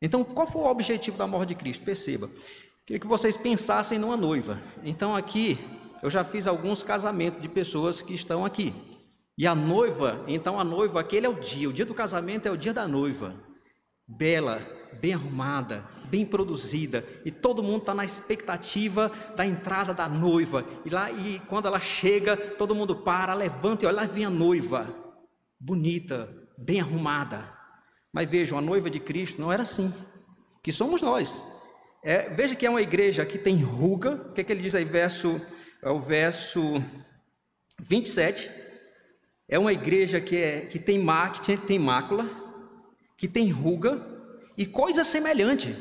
Então, 0.00 0.22
qual 0.24 0.46
foi 0.46 0.62
o 0.62 0.66
objetivo 0.66 1.16
da 1.16 1.26
morte 1.26 1.50
de 1.50 1.54
Cristo? 1.56 1.84
Perceba, 1.84 2.30
Queria 2.92 3.00
que 3.00 3.06
vocês 3.06 3.38
pensassem 3.38 3.98
numa 3.98 4.18
noiva. 4.18 4.60
Então 4.84 5.16
aqui 5.16 5.58
eu 6.02 6.10
já 6.10 6.22
fiz 6.22 6.46
alguns 6.46 6.82
casamentos 6.82 7.40
de 7.40 7.48
pessoas 7.48 8.02
que 8.02 8.12
estão 8.12 8.44
aqui. 8.44 8.74
E 9.38 9.46
a 9.46 9.54
noiva, 9.54 10.22
então 10.28 10.60
a 10.60 10.64
noiva, 10.64 11.00
aquele 11.00 11.24
é 11.24 11.28
o 11.30 11.40
dia, 11.40 11.70
o 11.70 11.72
dia 11.72 11.86
do 11.86 11.94
casamento 11.94 12.44
é 12.48 12.50
o 12.50 12.56
dia 12.56 12.74
da 12.74 12.86
noiva. 12.86 13.34
Bela, 14.06 14.60
bem 15.00 15.14
arrumada, 15.14 15.82
bem 16.10 16.26
produzida, 16.26 17.02
e 17.24 17.30
todo 17.30 17.62
mundo 17.62 17.78
está 17.78 17.94
na 17.94 18.04
expectativa 18.04 19.10
da 19.34 19.46
entrada 19.46 19.94
da 19.94 20.06
noiva. 20.06 20.62
E 20.84 20.90
lá, 20.90 21.10
e 21.10 21.40
quando 21.48 21.68
ela 21.68 21.80
chega, 21.80 22.36
todo 22.36 22.74
mundo 22.74 22.94
para, 22.94 23.32
levanta 23.32 23.86
e 23.86 23.88
olha, 23.88 24.02
lá 24.02 24.04
vem 24.04 24.26
a 24.26 24.30
noiva, 24.30 24.94
bonita, 25.58 26.28
bem 26.58 26.82
arrumada. 26.82 27.58
Mas 28.12 28.28
vejam, 28.28 28.58
a 28.58 28.60
noiva 28.60 28.90
de 28.90 29.00
Cristo 29.00 29.40
não 29.40 29.50
era 29.50 29.62
assim, 29.62 29.90
que 30.62 30.70
somos 30.70 31.00
nós. 31.00 31.51
É, 32.04 32.28
veja 32.30 32.56
que 32.56 32.66
é 32.66 32.70
uma 32.70 32.82
igreja 32.82 33.24
que 33.24 33.38
tem 33.38 33.62
ruga, 33.62 34.14
o 34.14 34.32
que, 34.32 34.40
é 34.40 34.44
que 34.44 34.52
ele 34.52 34.62
diz 34.62 34.74
aí, 34.74 34.84
verso, 34.84 35.40
é 35.80 35.88
o 35.88 36.00
verso 36.00 36.82
27. 37.80 38.50
É 39.48 39.56
uma 39.56 39.72
igreja 39.72 40.20
que, 40.20 40.36
é, 40.36 40.62
que, 40.62 40.80
tem, 40.80 40.98
má, 40.98 41.30
que 41.30 41.56
tem 41.56 41.78
mácula, 41.78 42.28
que 43.16 43.28
tem 43.28 43.50
ruga 43.50 44.04
e 44.58 44.66
coisa 44.66 45.04
semelhante. 45.04 45.76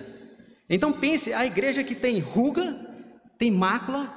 Então 0.69 0.93
pense, 0.93 1.33
a 1.33 1.43
igreja 1.43 1.83
que 1.83 1.95
tem 1.95 2.19
ruga, 2.19 2.79
tem 3.39 3.49
mácula, 3.49 4.13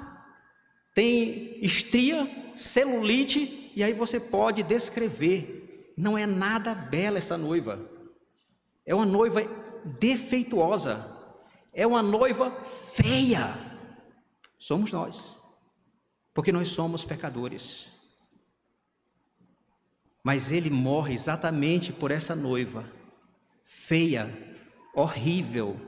tem 0.94 1.58
estria, 1.64 2.28
celulite, 2.54 3.72
e 3.74 3.82
aí 3.82 3.94
você 3.94 4.20
pode 4.20 4.62
descrever. 4.62 5.94
Não 5.96 6.18
é 6.18 6.26
nada 6.26 6.74
bela 6.74 7.16
essa 7.16 7.38
noiva. 7.38 7.80
É 8.84 8.94
uma 8.94 9.06
noiva 9.06 9.42
defeituosa 9.98 11.13
é 11.74 11.86
uma 11.86 12.02
noiva 12.02 12.50
feia. 12.62 13.46
Somos 14.58 14.92
nós, 14.92 15.34
porque 16.32 16.52
nós 16.52 16.68
somos 16.68 17.04
pecadores. 17.04 17.92
Mas 20.22 20.52
ele 20.52 20.70
morre 20.70 21.12
exatamente 21.12 21.92
por 21.92 22.10
essa 22.10 22.34
noiva, 22.34 22.90
feia, 23.62 24.32
horrível, 24.94 25.78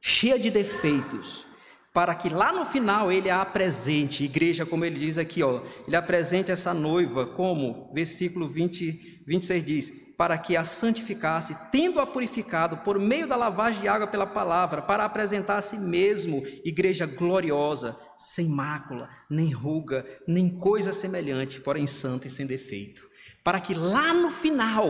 cheia 0.00 0.38
de 0.38 0.50
defeitos, 0.50 1.46
para 1.92 2.14
que 2.14 2.28
lá 2.28 2.52
no 2.52 2.64
final 2.64 3.10
ele 3.10 3.28
a 3.28 3.42
apresente, 3.42 4.24
igreja, 4.24 4.64
como 4.64 4.84
ele 4.84 4.98
diz 4.98 5.18
aqui, 5.18 5.42
ó, 5.42 5.62
ele 5.86 5.96
apresente 5.96 6.50
essa 6.50 6.72
noiva, 6.72 7.26
como 7.26 7.92
versículo 7.92 8.46
20, 8.46 9.24
26 9.26 9.64
diz: 9.64 10.14
para 10.16 10.38
que 10.38 10.56
a 10.56 10.62
santificasse, 10.62 11.56
tendo-a 11.72 12.06
purificado 12.06 12.76
por 12.78 12.96
meio 12.98 13.26
da 13.26 13.34
lavagem 13.34 13.80
de 13.80 13.88
água 13.88 14.06
pela 14.06 14.26
palavra, 14.26 14.82
para 14.82 15.04
apresentar 15.04 15.56
a 15.56 15.60
si 15.60 15.78
mesmo 15.78 16.44
igreja 16.64 17.06
gloriosa, 17.06 17.98
sem 18.16 18.48
mácula, 18.48 19.08
nem 19.28 19.50
ruga, 19.50 20.06
nem 20.28 20.48
coisa 20.58 20.92
semelhante, 20.92 21.60
porém 21.60 21.88
santa 21.88 22.28
e 22.28 22.30
sem 22.30 22.46
defeito, 22.46 23.02
para 23.42 23.60
que 23.60 23.74
lá 23.74 24.14
no 24.14 24.30
final, 24.30 24.86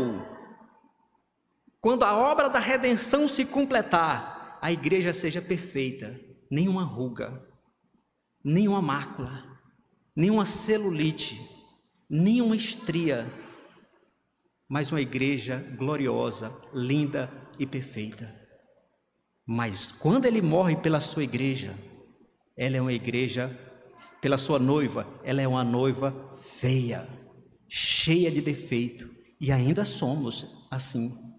quando 1.80 2.04
a 2.04 2.14
obra 2.14 2.50
da 2.50 2.58
redenção 2.58 3.26
se 3.26 3.46
completar, 3.46 4.58
a 4.60 4.70
igreja 4.70 5.14
seja 5.14 5.40
perfeita 5.40 6.28
nenhuma 6.50 6.82
ruga, 6.82 7.46
nenhuma 8.44 8.82
mácula, 8.82 9.44
nenhuma 10.16 10.44
celulite, 10.44 11.40
nenhuma 12.08 12.56
estria, 12.56 13.26
mas 14.68 14.90
uma 14.90 15.00
igreja 15.00 15.58
gloriosa, 15.78 16.52
linda 16.74 17.30
e 17.58 17.66
perfeita. 17.66 18.34
Mas 19.46 19.92
quando 19.92 20.26
ele 20.26 20.42
morre 20.42 20.76
pela 20.76 21.00
sua 21.00 21.24
igreja, 21.24 21.76
ela 22.56 22.76
é 22.76 22.80
uma 22.80 22.92
igreja, 22.92 23.48
pela 24.20 24.36
sua 24.36 24.58
noiva, 24.58 25.06
ela 25.24 25.40
é 25.40 25.48
uma 25.48 25.64
noiva 25.64 26.36
feia, 26.40 27.08
cheia 27.68 28.30
de 28.30 28.40
defeito, 28.40 29.10
e 29.40 29.50
ainda 29.50 29.84
somos 29.84 30.66
assim. 30.70 31.29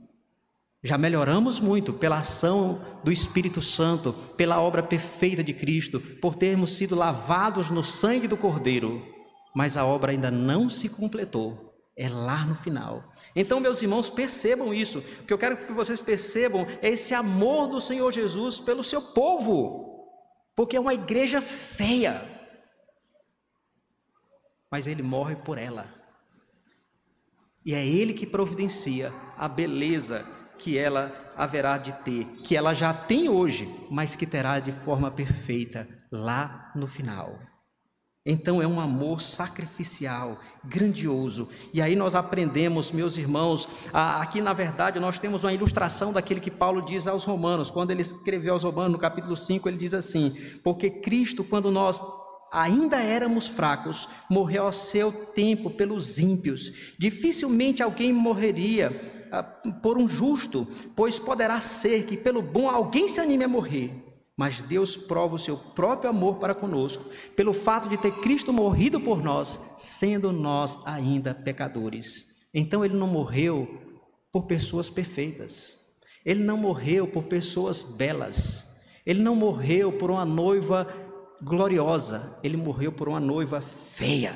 Já 0.83 0.97
melhoramos 0.97 1.59
muito 1.59 1.93
pela 1.93 2.17
ação 2.17 2.83
do 3.03 3.11
Espírito 3.11 3.61
Santo, 3.61 4.13
pela 4.35 4.59
obra 4.59 4.81
perfeita 4.81 5.43
de 5.43 5.53
Cristo, 5.53 5.99
por 5.99 6.33
termos 6.33 6.71
sido 6.71 6.95
lavados 6.95 7.69
no 7.69 7.83
sangue 7.83 8.27
do 8.27 8.35
Cordeiro, 8.35 9.05
mas 9.53 9.77
a 9.77 9.85
obra 9.85 10.11
ainda 10.11 10.31
não 10.31 10.69
se 10.69 10.89
completou. 10.89 11.69
É 11.95 12.09
lá 12.09 12.45
no 12.45 12.55
final. 12.55 13.13
Então, 13.35 13.59
meus 13.59 13.79
irmãos, 13.79 14.09
percebam 14.09 14.73
isso. 14.73 14.99
O 15.21 15.25
que 15.25 15.33
eu 15.33 15.37
quero 15.37 15.57
que 15.57 15.71
vocês 15.71 16.01
percebam 16.01 16.65
é 16.81 16.89
esse 16.89 17.13
amor 17.13 17.67
do 17.67 17.79
Senhor 17.79 18.11
Jesus 18.11 18.59
pelo 18.59 18.81
seu 18.81 19.03
povo, 19.03 20.09
porque 20.55 20.75
é 20.75 20.79
uma 20.79 20.95
igreja 20.95 21.41
feia, 21.41 22.19
mas 24.71 24.87
ele 24.87 25.03
morre 25.03 25.35
por 25.35 25.59
ela. 25.59 25.93
E 27.63 27.75
é 27.75 27.85
ele 27.85 28.15
que 28.15 28.25
providencia 28.25 29.13
a 29.37 29.47
beleza 29.47 30.40
que 30.61 30.77
ela 30.77 31.11
haverá 31.35 31.77
de 31.77 31.91
ter, 31.91 32.25
que 32.43 32.55
ela 32.55 32.73
já 32.73 32.93
tem 32.93 33.27
hoje, 33.27 33.67
mas 33.89 34.15
que 34.15 34.27
terá 34.27 34.59
de 34.59 34.71
forma 34.71 35.09
perfeita 35.09 35.87
lá 36.11 36.71
no 36.75 36.87
final. 36.87 37.39
Então 38.23 38.61
é 38.61 38.67
um 38.67 38.79
amor 38.79 39.19
sacrificial, 39.19 40.39
grandioso. 40.63 41.49
E 41.73 41.81
aí 41.81 41.95
nós 41.95 42.13
aprendemos, 42.13 42.91
meus 42.91 43.17
irmãos, 43.17 43.67
aqui 43.91 44.39
na 44.39 44.53
verdade 44.53 44.99
nós 44.99 45.17
temos 45.17 45.43
uma 45.43 45.51
ilustração 45.51 46.13
daquele 46.13 46.39
que 46.39 46.51
Paulo 46.51 46.83
diz 46.83 47.07
aos 47.07 47.23
Romanos. 47.23 47.71
Quando 47.71 47.89
ele 47.89 48.03
escreveu 48.03 48.53
aos 48.53 48.63
Romanos, 48.63 48.91
no 48.91 48.99
capítulo 48.99 49.35
5, 49.35 49.67
ele 49.67 49.77
diz 49.77 49.95
assim: 49.95 50.35
Porque 50.63 50.91
Cristo, 50.91 51.43
quando 51.43 51.71
nós 51.71 51.99
ainda 52.51 53.01
éramos 53.01 53.47
fracos, 53.47 54.07
morreu 54.29 54.65
ao 54.65 54.73
seu 54.73 55.11
tempo 55.11 55.71
pelos 55.71 56.19
ímpios. 56.19 56.93
Dificilmente 56.99 57.81
alguém 57.81 58.13
morreria 58.13 59.20
por 59.81 59.97
um 59.97 60.07
justo, 60.07 60.67
pois 60.95 61.17
poderá 61.17 61.59
ser 61.59 62.05
que 62.05 62.17
pelo 62.17 62.41
bom 62.41 62.69
alguém 62.69 63.07
se 63.07 63.19
anime 63.19 63.45
a 63.45 63.47
morrer. 63.47 63.93
Mas 64.35 64.61
Deus 64.61 64.97
prova 64.97 65.35
o 65.35 65.39
seu 65.39 65.55
próprio 65.55 66.09
amor 66.09 66.35
para 66.35 66.55
conosco, 66.55 67.05
pelo 67.35 67.53
fato 67.53 67.87
de 67.87 67.97
ter 67.97 68.11
Cristo 68.21 68.51
morrido 68.51 68.99
por 68.99 69.21
nós, 69.21 69.75
sendo 69.77 70.31
nós 70.31 70.79
ainda 70.85 71.33
pecadores. 71.33 72.47
Então 72.53 72.83
ele 72.83 72.95
não 72.95 73.07
morreu 73.07 73.67
por 74.31 74.43
pessoas 74.43 74.89
perfeitas. 74.89 75.75
Ele 76.25 76.43
não 76.43 76.57
morreu 76.57 77.07
por 77.07 77.23
pessoas 77.23 77.81
belas. 77.81 78.81
Ele 79.05 79.21
não 79.21 79.35
morreu 79.35 79.91
por 79.91 80.11
uma 80.11 80.25
noiva 80.25 80.87
gloriosa, 81.41 82.37
ele 82.43 82.55
morreu 82.55 82.91
por 82.91 83.09
uma 83.09 83.19
noiva 83.19 83.61
feia, 83.61 84.33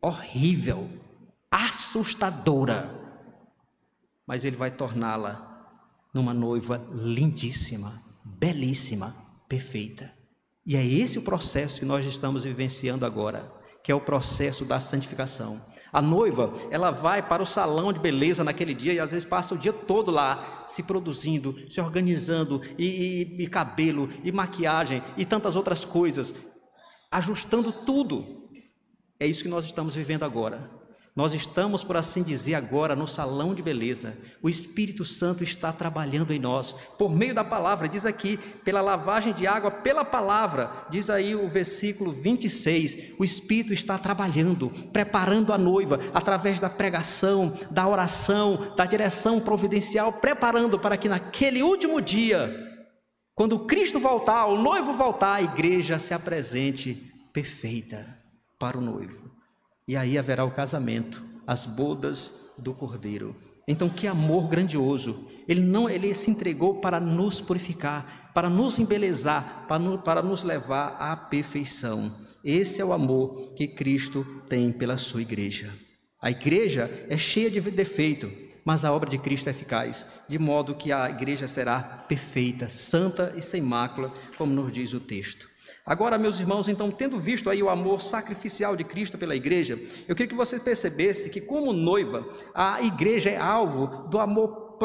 horrível, 0.00 0.88
assustadora. 1.50 2.97
Mas 4.28 4.44
ele 4.44 4.56
vai 4.56 4.70
torná-la 4.70 5.66
numa 6.12 6.34
noiva 6.34 6.86
lindíssima, 6.92 8.02
belíssima, 8.22 9.16
perfeita. 9.48 10.12
E 10.66 10.76
é 10.76 10.86
esse 10.86 11.18
o 11.18 11.22
processo 11.22 11.80
que 11.80 11.86
nós 11.86 12.04
estamos 12.04 12.44
vivenciando 12.44 13.06
agora, 13.06 13.50
que 13.82 13.90
é 13.90 13.94
o 13.94 14.00
processo 14.02 14.66
da 14.66 14.78
santificação. 14.78 15.58
A 15.90 16.02
noiva, 16.02 16.52
ela 16.70 16.90
vai 16.90 17.26
para 17.26 17.42
o 17.42 17.46
salão 17.46 17.90
de 17.90 18.00
beleza 18.00 18.44
naquele 18.44 18.74
dia 18.74 18.92
e 18.92 19.00
às 19.00 19.12
vezes 19.12 19.26
passa 19.26 19.54
o 19.54 19.58
dia 19.58 19.72
todo 19.72 20.10
lá, 20.10 20.66
se 20.68 20.82
produzindo, 20.82 21.56
se 21.70 21.80
organizando, 21.80 22.60
e, 22.76 22.84
e, 23.38 23.44
e 23.44 23.46
cabelo, 23.46 24.10
e 24.22 24.30
maquiagem, 24.30 25.02
e 25.16 25.24
tantas 25.24 25.56
outras 25.56 25.86
coisas, 25.86 26.34
ajustando 27.10 27.72
tudo. 27.72 28.50
É 29.18 29.26
isso 29.26 29.42
que 29.42 29.48
nós 29.48 29.64
estamos 29.64 29.94
vivendo 29.94 30.24
agora. 30.24 30.77
Nós 31.18 31.34
estamos, 31.34 31.82
por 31.82 31.96
assim 31.96 32.22
dizer, 32.22 32.54
agora 32.54 32.94
no 32.94 33.08
salão 33.08 33.52
de 33.52 33.60
beleza. 33.60 34.16
O 34.40 34.48
Espírito 34.48 35.04
Santo 35.04 35.42
está 35.42 35.72
trabalhando 35.72 36.32
em 36.32 36.38
nós, 36.38 36.72
por 36.96 37.12
meio 37.12 37.34
da 37.34 37.42
palavra, 37.42 37.88
diz 37.88 38.06
aqui, 38.06 38.36
pela 38.64 38.80
lavagem 38.80 39.32
de 39.34 39.44
água, 39.44 39.68
pela 39.68 40.04
palavra, 40.04 40.70
diz 40.88 41.10
aí 41.10 41.34
o 41.34 41.48
versículo 41.48 42.12
26. 42.12 43.14
O 43.18 43.24
Espírito 43.24 43.72
está 43.72 43.98
trabalhando, 43.98 44.70
preparando 44.92 45.52
a 45.52 45.58
noiva, 45.58 45.98
através 46.14 46.60
da 46.60 46.70
pregação, 46.70 47.52
da 47.68 47.88
oração, 47.88 48.76
da 48.76 48.84
direção 48.84 49.40
providencial, 49.40 50.12
preparando 50.12 50.78
para 50.78 50.96
que 50.96 51.08
naquele 51.08 51.64
último 51.64 52.00
dia, 52.00 52.48
quando 53.34 53.66
Cristo 53.66 53.98
voltar, 53.98 54.46
o 54.46 54.56
noivo 54.56 54.92
voltar, 54.92 55.34
a 55.34 55.42
igreja 55.42 55.98
se 55.98 56.14
apresente 56.14 56.96
perfeita 57.32 58.06
para 58.56 58.78
o 58.78 58.80
noivo 58.80 59.36
e 59.88 59.96
aí 59.96 60.18
haverá 60.18 60.44
o 60.44 60.50
casamento, 60.50 61.24
as 61.46 61.64
bodas 61.64 62.52
do 62.58 62.74
Cordeiro. 62.74 63.34
Então, 63.66 63.88
que 63.88 64.06
amor 64.06 64.46
grandioso! 64.46 65.26
Ele 65.48 65.62
não, 65.62 65.88
ele 65.88 66.14
se 66.14 66.30
entregou 66.30 66.74
para 66.74 67.00
nos 67.00 67.40
purificar, 67.40 68.30
para 68.34 68.50
nos 68.50 68.78
embelezar, 68.78 69.64
para, 69.66 69.78
no, 69.78 69.98
para 69.98 70.22
nos 70.22 70.44
levar 70.44 70.96
à 71.00 71.16
perfeição. 71.16 72.12
Esse 72.44 72.82
é 72.82 72.84
o 72.84 72.92
amor 72.92 73.54
que 73.54 73.66
Cristo 73.66 74.24
tem 74.46 74.70
pela 74.70 74.98
sua 74.98 75.22
igreja. 75.22 75.72
A 76.20 76.30
igreja 76.30 76.90
é 77.08 77.16
cheia 77.16 77.50
de 77.50 77.60
defeito, 77.60 78.30
mas 78.64 78.84
a 78.84 78.92
obra 78.92 79.08
de 79.08 79.16
Cristo 79.16 79.46
é 79.46 79.50
eficaz, 79.50 80.06
de 80.28 80.38
modo 80.38 80.74
que 80.74 80.92
a 80.92 81.08
igreja 81.08 81.48
será 81.48 81.80
perfeita, 81.80 82.68
santa 82.68 83.32
e 83.36 83.40
sem 83.40 83.62
mácula, 83.62 84.12
como 84.36 84.52
nos 84.52 84.70
diz 84.70 84.92
o 84.92 85.00
texto. 85.00 85.48
Agora, 85.88 86.18
meus 86.18 86.38
irmãos, 86.38 86.68
então, 86.68 86.90
tendo 86.90 87.18
visto 87.18 87.48
aí 87.48 87.62
o 87.62 87.70
amor 87.70 88.02
sacrificial 88.02 88.76
de 88.76 88.84
Cristo 88.84 89.16
pela 89.16 89.34
igreja, 89.34 89.80
eu 90.06 90.14
queria 90.14 90.28
que 90.28 90.34
você 90.34 90.60
percebesse 90.60 91.30
que, 91.30 91.40
como 91.40 91.72
noiva, 91.72 92.28
a 92.54 92.82
igreja 92.82 93.30
é 93.30 93.38
alvo 93.38 94.06
do 94.06 94.18
amor 94.18 94.76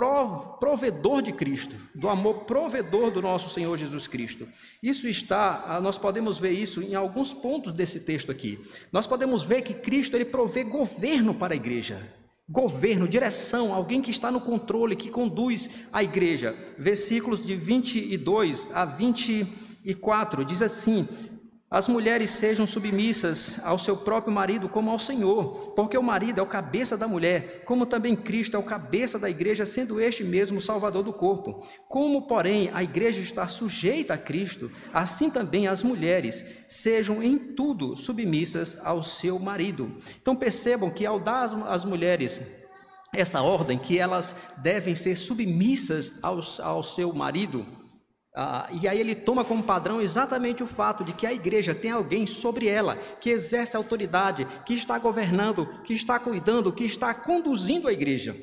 provedor 0.59 1.21
de 1.21 1.33
Cristo, 1.33 1.75
do 1.93 2.07
amor 2.07 2.45
provedor 2.45 3.11
do 3.11 3.21
nosso 3.21 3.49
Senhor 3.49 3.77
Jesus 3.77 4.07
Cristo. 4.07 4.47
Isso 4.81 5.05
está, 5.05 5.65
ah, 5.67 5.81
nós 5.81 5.97
podemos 5.97 6.37
ver 6.37 6.51
isso 6.51 6.81
em 6.81 6.95
alguns 6.95 7.33
pontos 7.33 7.73
desse 7.73 7.99
texto 7.99 8.31
aqui. 8.31 8.57
Nós 8.89 9.05
podemos 9.05 9.43
ver 9.43 9.61
que 9.61 9.73
Cristo 9.73 10.15
ele 10.15 10.23
provê 10.23 10.63
governo 10.63 11.35
para 11.35 11.53
a 11.53 11.57
igreja. 11.57 12.01
Governo, 12.47 13.09
direção, 13.09 13.73
alguém 13.73 14.01
que 14.01 14.11
está 14.11 14.31
no 14.31 14.39
controle, 14.39 14.95
que 14.95 15.09
conduz 15.09 15.69
a 15.91 16.01
igreja. 16.01 16.55
Versículos 16.77 17.45
de 17.45 17.55
22 17.55 18.69
a 18.73 18.85
20 18.85 19.62
e 19.83 19.93
4 19.93 20.45
diz 20.45 20.61
assim: 20.61 21.07
As 21.69 21.87
mulheres 21.87 22.29
sejam 22.29 22.65
submissas 22.65 23.59
ao 23.63 23.77
seu 23.77 23.97
próprio 23.97 24.33
marido 24.33 24.69
como 24.69 24.89
ao 24.89 24.99
Senhor, 24.99 25.73
porque 25.75 25.97
o 25.97 26.03
marido 26.03 26.39
é 26.39 26.41
o 26.41 26.47
cabeça 26.47 26.95
da 26.95 27.07
mulher, 27.07 27.63
como 27.65 27.85
também 27.85 28.15
Cristo 28.15 28.55
é 28.55 28.59
o 28.59 28.63
cabeça 28.63 29.19
da 29.19 29.29
igreja, 29.29 29.65
sendo 29.65 29.99
este 29.99 30.23
mesmo 30.23 30.61
salvador 30.61 31.03
do 31.03 31.11
corpo. 31.11 31.65
Como, 31.89 32.27
porém, 32.27 32.69
a 32.73 32.83
igreja 32.83 33.19
está 33.19 33.47
sujeita 33.47 34.13
a 34.13 34.17
Cristo, 34.17 34.71
assim 34.93 35.29
também 35.29 35.67
as 35.67 35.83
mulheres 35.83 36.45
sejam 36.69 37.21
em 37.21 37.37
tudo 37.37 37.97
submissas 37.97 38.77
ao 38.83 39.03
seu 39.03 39.37
marido. 39.39 39.91
Então 40.21 40.35
percebam 40.35 40.89
que 40.89 41.05
ao 41.05 41.19
dar 41.19 41.43
às 41.67 41.83
mulheres 41.83 42.39
essa 43.13 43.41
ordem, 43.41 43.77
que 43.77 43.99
elas 43.99 44.35
devem 44.57 44.95
ser 44.95 45.15
submissas 45.15 46.23
ao, 46.23 46.39
ao 46.63 46.81
seu 46.81 47.13
marido, 47.13 47.82
ah, 48.35 48.67
e 48.71 48.87
aí 48.87 48.99
ele 48.99 49.13
toma 49.13 49.45
como 49.45 49.61
padrão 49.61 50.01
exatamente 50.01 50.63
o 50.63 50.67
fato 50.67 51.03
de 51.03 51.13
que 51.13 51.27
a 51.27 51.33
igreja 51.33 51.75
tem 51.75 51.91
alguém 51.91 52.25
sobre 52.25 52.67
ela, 52.67 52.95
que 53.21 53.29
exerce 53.29 53.77
autoridade, 53.77 54.47
que 54.65 54.73
está 54.73 54.97
governando, 54.97 55.67
que 55.83 55.93
está 55.93 56.17
cuidando, 56.17 56.73
que 56.73 56.83
está 56.83 57.13
conduzindo 57.13 57.87
a 57.87 57.93
igreja. 57.93 58.35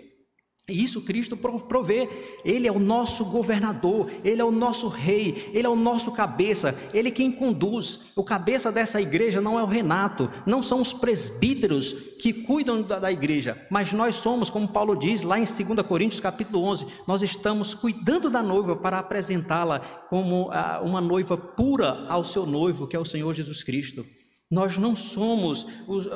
E 0.71 0.83
isso 0.83 1.03
Cristo 1.03 1.37
provê. 1.37 2.09
Ele 2.45 2.67
é 2.67 2.73
o 2.73 2.79
nosso 2.79 3.25
governador, 3.25 4.11
ele 4.25 4.41
é 4.41 4.45
o 4.45 4.53
nosso 4.53 4.89
rei, 4.89 5.51
ele 5.53 5.67
é 5.67 5.71
o 5.71 5.77
nosso 5.77 6.13
cabeça, 6.13 6.79
ele 6.95 7.11
quem 7.11 7.33
conduz. 7.33 8.13
O 8.15 8.23
cabeça 8.23 8.71
dessa 8.71 9.01
igreja 9.01 9.41
não 9.41 9.59
é 9.59 9.63
o 9.63 9.67
Renato, 9.67 10.31
não 10.47 10.63
são 10.63 10.81
os 10.81 10.93
presbíteros 10.93 11.93
que 12.19 12.33
cuidam 12.33 12.83
da, 12.83 12.99
da 12.99 13.11
igreja, 13.11 13.67
mas 13.71 13.93
nós 13.93 14.15
somos, 14.15 14.51
como 14.51 14.69
Paulo 14.69 14.95
diz 14.95 15.23
lá 15.23 15.39
em 15.39 15.45
2 15.45 15.87
Coríntios 15.87 16.21
capítulo 16.21 16.63
11, 16.65 16.87
nós 17.07 17.23
estamos 17.23 17.75
cuidando 17.75 18.29
da 18.29 18.43
noiva 18.43 18.77
para 18.77 18.99
apresentá-la 18.99 19.81
como 20.09 20.51
ah, 20.53 20.81
uma 20.83 21.01
noiva 21.01 21.37
pura 21.37 22.07
ao 22.09 22.23
seu 22.23 22.45
noivo, 22.47 22.87
que 22.87 22.95
é 22.95 22.99
o 22.99 23.05
Senhor 23.05 23.33
Jesus 23.35 23.65
Cristo. 23.65 24.05
Nós 24.51 24.77
não 24.77 24.97
somos, 24.97 25.65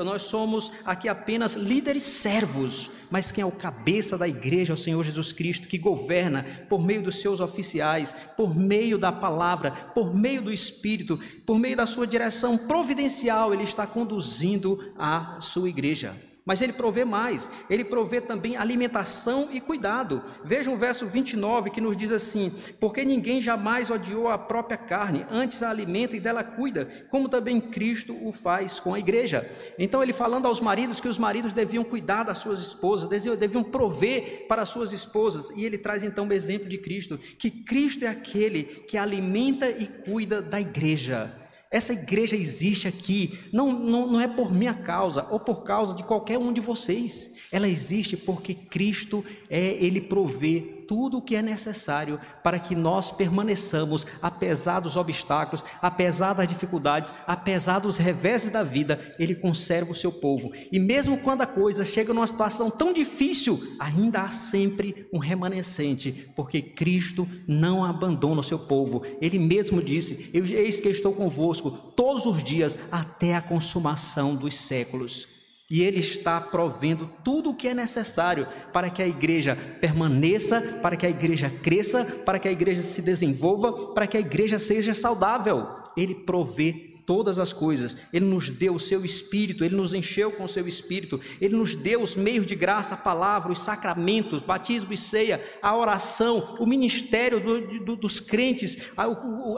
nós 0.05 0.23
somos 0.23 0.73
aqui 0.85 1.09
apenas 1.09 1.55
líderes 1.55 2.03
servos, 2.03 2.91
mas 3.09 3.31
quem 3.31 3.43
é 3.43 3.47
o 3.47 3.53
cabeça 3.53 4.19
da 4.19 4.27
igreja 4.27 4.73
é 4.73 4.75
o 4.75 4.77
Senhor 4.77 5.05
Jesus 5.05 5.33
Cristo, 5.33 5.69
que 5.69 5.79
governa 5.79 6.45
por 6.69 6.85
meio 6.85 7.01
dos 7.01 7.21
seus 7.21 7.39
oficiais, 7.39 8.13
por 8.37 8.53
meio 8.53 8.99
da 8.99 9.13
palavra, 9.13 9.71
por 9.95 10.13
meio 10.13 10.43
do 10.43 10.53
Espírito, 10.53 11.17
por 11.47 11.61
meio 11.61 11.77
da 11.77 11.87
sua 11.87 12.09
direção 12.09 12.59
providencial, 12.59 13.55
ele 13.55 13.63
está 13.63 13.87
conduzindo 13.87 14.93
a 14.99 15.39
sua 15.41 15.69
igreja. 15.69 16.17
Mas 16.45 16.61
ele 16.61 16.75
provê 16.75 17.07
mais, 17.07 17.49
ele 17.71 17.85
provê 17.85 18.21
também 18.21 18.57
alimentação 18.57 19.49
e 19.51 19.61
cuidado. 19.61 20.23
Veja 20.45 20.71
o 20.71 20.77
verso 20.77 21.07
29 21.07 21.71
que 21.71 21.81
nos 21.81 21.97
diz 21.97 22.13
assim: 22.13 22.53
Porque 22.79 23.03
ninguém 23.03 23.41
jamais 23.41 23.91
odiou 23.91 24.29
a 24.29 24.37
própria 24.37 24.77
carne, 24.77 25.25
antes 25.31 25.63
a 25.63 25.71
alimenta 25.71 26.17
e 26.17 26.21
dela 26.21 26.45
cuida, 26.45 26.87
como 27.09 27.31
também 27.31 27.61
Cristo 27.61 28.15
o 28.27 28.31
faz 28.31 28.79
com 28.79 28.93
a 28.93 28.99
igreja. 28.99 29.51
Então, 29.79 30.03
ele 30.03 30.13
falando 30.13 30.47
aos 30.47 30.61
maridos 30.61 31.01
que 31.01 31.09
os 31.09 31.19
maridos 31.19 31.55
deviam 31.55 31.83
cuidar 31.83 32.25
das 32.25 32.39
suas 32.39 32.61
esposas, 32.61 33.09
deviam 33.09 33.65
prover 33.65 34.47
para 34.47 34.63
as 34.63 34.69
suas 34.69 34.93
esposas, 34.93 35.51
e 35.57 35.65
ele 35.65 35.79
traz 35.79 36.03
então 36.03 36.29
o 36.29 36.33
exemplo 36.33 36.69
de 36.69 36.77
Cristo, 36.77 37.19
que 37.39 37.51
Cristo 37.51 38.05
é 38.05 38.09
aquele 38.09 38.65
que 38.65 38.99
alimenta 38.99 39.71
e 39.71 39.87
cuida 39.87 40.43
da 40.43 40.61
igreja. 40.61 41.44
Essa 41.75 41.93
igreja 41.93 42.37
existe 42.37 42.87
aqui, 42.87 43.37
não, 43.53 43.73
não, 43.73 44.07
não 44.07 44.21
é 44.21 44.29
por 44.29 44.55
minha 44.55 44.73
causa 44.73 45.27
ou 45.29 45.41
por 45.41 45.65
causa 45.65 45.93
de 45.93 46.05
qualquer 46.05 46.39
um 46.39 46.53
de 46.53 46.61
vocês. 46.61 47.35
Ela 47.51 47.69
existe 47.69 48.17
porque 48.17 48.55
Cristo 48.55 49.25
é, 49.51 49.77
Ele 49.81 50.01
provê 50.01 50.74
tudo 50.87 51.19
o 51.19 51.23
que 51.23 51.37
é 51.37 51.43
necessário 51.43 52.19
para 52.43 52.59
que 52.59 52.75
nós 52.75 53.11
permaneçamos, 53.11 54.07
apesar 54.23 54.81
dos 54.81 54.97
obstáculos, 54.97 55.65
apesar 55.81 56.35
das 56.35 56.49
dificuldades, 56.49 57.13
apesar 57.27 57.79
dos 57.79 57.97
reveses 57.97 58.51
da 58.51 58.63
vida, 58.63 59.15
Ele 59.19 59.35
conserva 59.35 59.93
o 59.93 59.95
seu 59.95 60.13
povo. 60.13 60.53
E 60.71 60.79
mesmo 60.79 61.19
quando 61.19 61.43
a 61.43 61.47
coisa 61.47 61.85
chega 61.85 62.15
numa 62.15 62.27
situação 62.27 62.71
tão 62.71 62.93
difícil, 62.93 63.61
ainda 63.79 64.23
há 64.23 64.29
sempre 64.31 65.07
um 65.13 65.19
remanescente, 65.19 66.13
porque 66.37 66.63
Cristo 66.63 67.29
não 67.49 67.85
abandona 67.85 68.41
o 68.41 68.45
seu 68.45 68.59
povo. 68.59 69.03
Ele 69.21 69.39
mesmo 69.39 69.83
disse: 69.83 70.31
Eis 70.33 70.81
que 70.81 70.89
estou 70.89 71.13
convosco 71.13 71.71
todos 71.71 72.27
os 72.27 72.43
dias 72.43 72.79
até 72.91 73.35
a 73.35 73.43
consumação 73.43 74.35
dos 74.35 74.55
séculos. 74.55 75.34
E 75.71 75.83
Ele 75.83 76.01
está 76.01 76.41
provendo 76.41 77.09
tudo 77.25 77.51
o 77.51 77.55
que 77.55 77.69
é 77.69 77.75
necessário 77.75 78.47
para 78.73 78.91
que 78.91 79.03
a 79.03 79.09
igreja 79.09 79.57
permaneça, 79.81 80.81
para 80.83 80.97
que 80.97 81.07
a 81.07 81.11
igreja 81.11 81.51
cresça, 81.51 82.05
para 82.25 82.39
que 82.39 82.49
a 82.49 82.53
igreja 82.53 82.83
se 82.83 83.01
desenvolva, 83.01 83.95
para 83.95 84.07
que 84.07 84.17
a 84.17 84.21
igreja 84.21 84.59
seja 84.59 84.95
saudável. 84.95 85.67
Ele 85.97 86.15
provê 86.15 86.94
todas 87.07 87.39
as 87.39 87.53
coisas. 87.53 87.97
Ele 88.13 88.25
nos 88.25 88.51
deu 88.51 88.75
o 88.75 88.81
seu 88.81 89.05
espírito, 89.05 89.65
ele 89.65 89.77
nos 89.77 89.95
encheu 89.95 90.31
com 90.33 90.45
o 90.45 90.49
seu 90.49 90.67
espírito, 90.67 91.21
ele 91.41 91.57
nos 91.57 91.77
deu 91.77 92.03
os 92.03 92.17
meios 92.17 92.47
de 92.47 92.55
graça, 92.55 92.95
a 92.95 92.99
palavra, 92.99 93.53
os 93.53 93.59
sacramentos, 93.59 94.43
batismo 94.43 94.93
e 94.93 94.97
ceia, 94.97 95.43
a 95.63 95.77
oração, 95.77 96.57
o 96.59 96.67
ministério 96.67 97.41
do, 97.41 97.85
do, 97.85 97.97
dos 97.97 98.21
crentes, 98.21 98.93
a, 98.97 99.07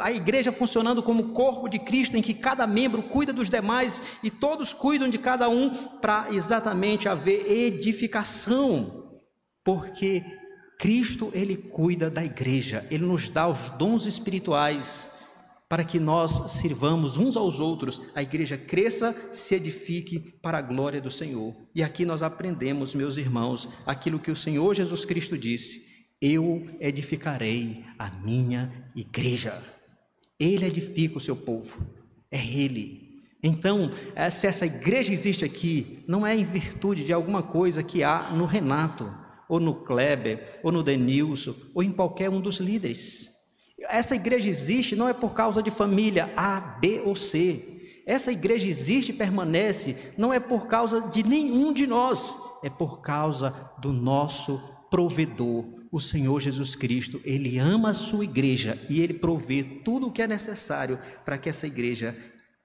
a 0.01 0.13
igreja 0.13 0.53
funcionando 0.53 1.03
como 1.03 1.33
corpo 1.33 1.69
de 1.69 1.79
Cristo, 1.79 2.17
em 2.17 2.23
que 2.23 2.35
cada 2.35 2.67
membro 2.67 3.03
cuida 3.03 3.33
dos 3.33 3.49
demais 3.49 4.03
e 4.23 4.31
todos 4.31 4.73
cuidam 4.73 5.09
de 5.09 5.19
cada 5.19 5.49
um, 5.49 5.71
para 6.01 6.29
exatamente 6.33 7.09
haver 7.09 7.51
edificação, 7.51 9.05
porque 9.65 10.25
Cristo 10.79 11.31
ele 11.33 11.57
cuida 11.57 12.11
da 12.11 12.25
igreja, 12.25 12.87
ele 12.91 13.05
nos 13.05 13.31
dá 13.31 13.49
os 13.49 13.71
dons 13.71 14.07
espirituais 14.07 15.16
para 15.69 15.85
que 15.85 15.99
nós 15.99 16.53
sirvamos 16.53 17.17
uns 17.17 17.37
aos 17.37 17.59
outros, 17.59 18.01
a 18.15 18.23
igreja 18.23 18.57
cresça, 18.57 19.13
se 19.33 19.55
edifique 19.57 20.21
para 20.41 20.59
a 20.59 20.63
glória 20.63 21.01
do 21.01 21.11
Senhor. 21.11 21.55
E 21.75 21.83
aqui 21.83 22.05
nós 22.05 22.23
aprendemos, 22.23 22.95
meus 22.95 23.17
irmãos, 23.17 23.69
aquilo 23.85 24.21
que 24.21 24.31
o 24.31 24.37
Senhor 24.37 24.75
Jesus 24.75 25.05
Cristo 25.05 25.37
disse: 25.37 25.85
Eu 26.21 26.69
edificarei 26.81 27.85
a 27.99 28.11
minha 28.11 28.91
igreja. 28.95 29.61
Ele 30.39 30.67
edifica 30.67 31.17
o 31.17 31.21
seu 31.21 31.35
povo, 31.35 31.85
é 32.31 32.39
Ele. 32.39 33.07
Então, 33.43 33.91
eh, 34.15 34.31
se 34.31 34.47
essa 34.47 34.67
igreja 34.67 35.13
existe 35.13 35.45
aqui, 35.45 36.05
não 36.07 36.27
é 36.27 36.35
em 36.35 36.45
virtude 36.45 37.05
de 37.05 37.13
alguma 37.13 37.43
coisa 37.43 37.83
que 37.83 38.03
há 38.03 38.31
no 38.31 38.45
Renato, 38.45 39.13
ou 39.49 39.61
no 39.61 39.75
Kleber, 39.75 40.61
ou 40.63 40.73
no 40.73 40.83
Denilson, 40.83 41.55
ou 41.75 41.83
em 41.83 41.93
qualquer 41.93 42.29
um 42.29 42.41
dos 42.41 42.57
líderes. 42.57 43.36
Essa 43.79 44.15
igreja 44.15 44.49
existe 44.49 44.97
não 44.97 45.09
é 45.09 45.12
por 45.12 45.35
causa 45.35 45.62
de 45.62 45.71
família 45.71 46.33
A, 46.37 46.61
B 46.61 47.03
ou 47.05 47.15
C. 47.15 48.03
Essa 48.07 48.33
igreja 48.33 48.69
existe 48.69 49.11
e 49.11 49.15
permanece 49.15 50.15
não 50.17 50.33
é 50.33 50.41
por 50.41 50.67
causa 50.67 51.01
de 51.01 51.23
nenhum 51.23 51.73
de 51.73 51.87
nós, 51.87 52.37
é 52.62 52.71
por 52.71 53.01
causa 53.01 53.53
do 53.79 53.93
nosso 53.93 54.62
provedor, 54.91 55.65
o 55.91 56.01
Senhor 56.01 56.41
Jesus 56.41 56.75
Cristo. 56.75 57.21
Ele 57.25 57.59
ama 57.59 57.91
a 57.91 57.95
sua 57.95 58.25
igreja 58.25 58.79
e 58.89 59.01
ele 59.01 59.15
provê 59.15 59.62
tudo 59.62 60.07
o 60.07 60.12
que 60.12 60.23
é 60.23 60.27
necessário 60.27 60.99
para 61.25 61.37
que 61.37 61.49
essa 61.49 61.67
igreja 61.67 62.17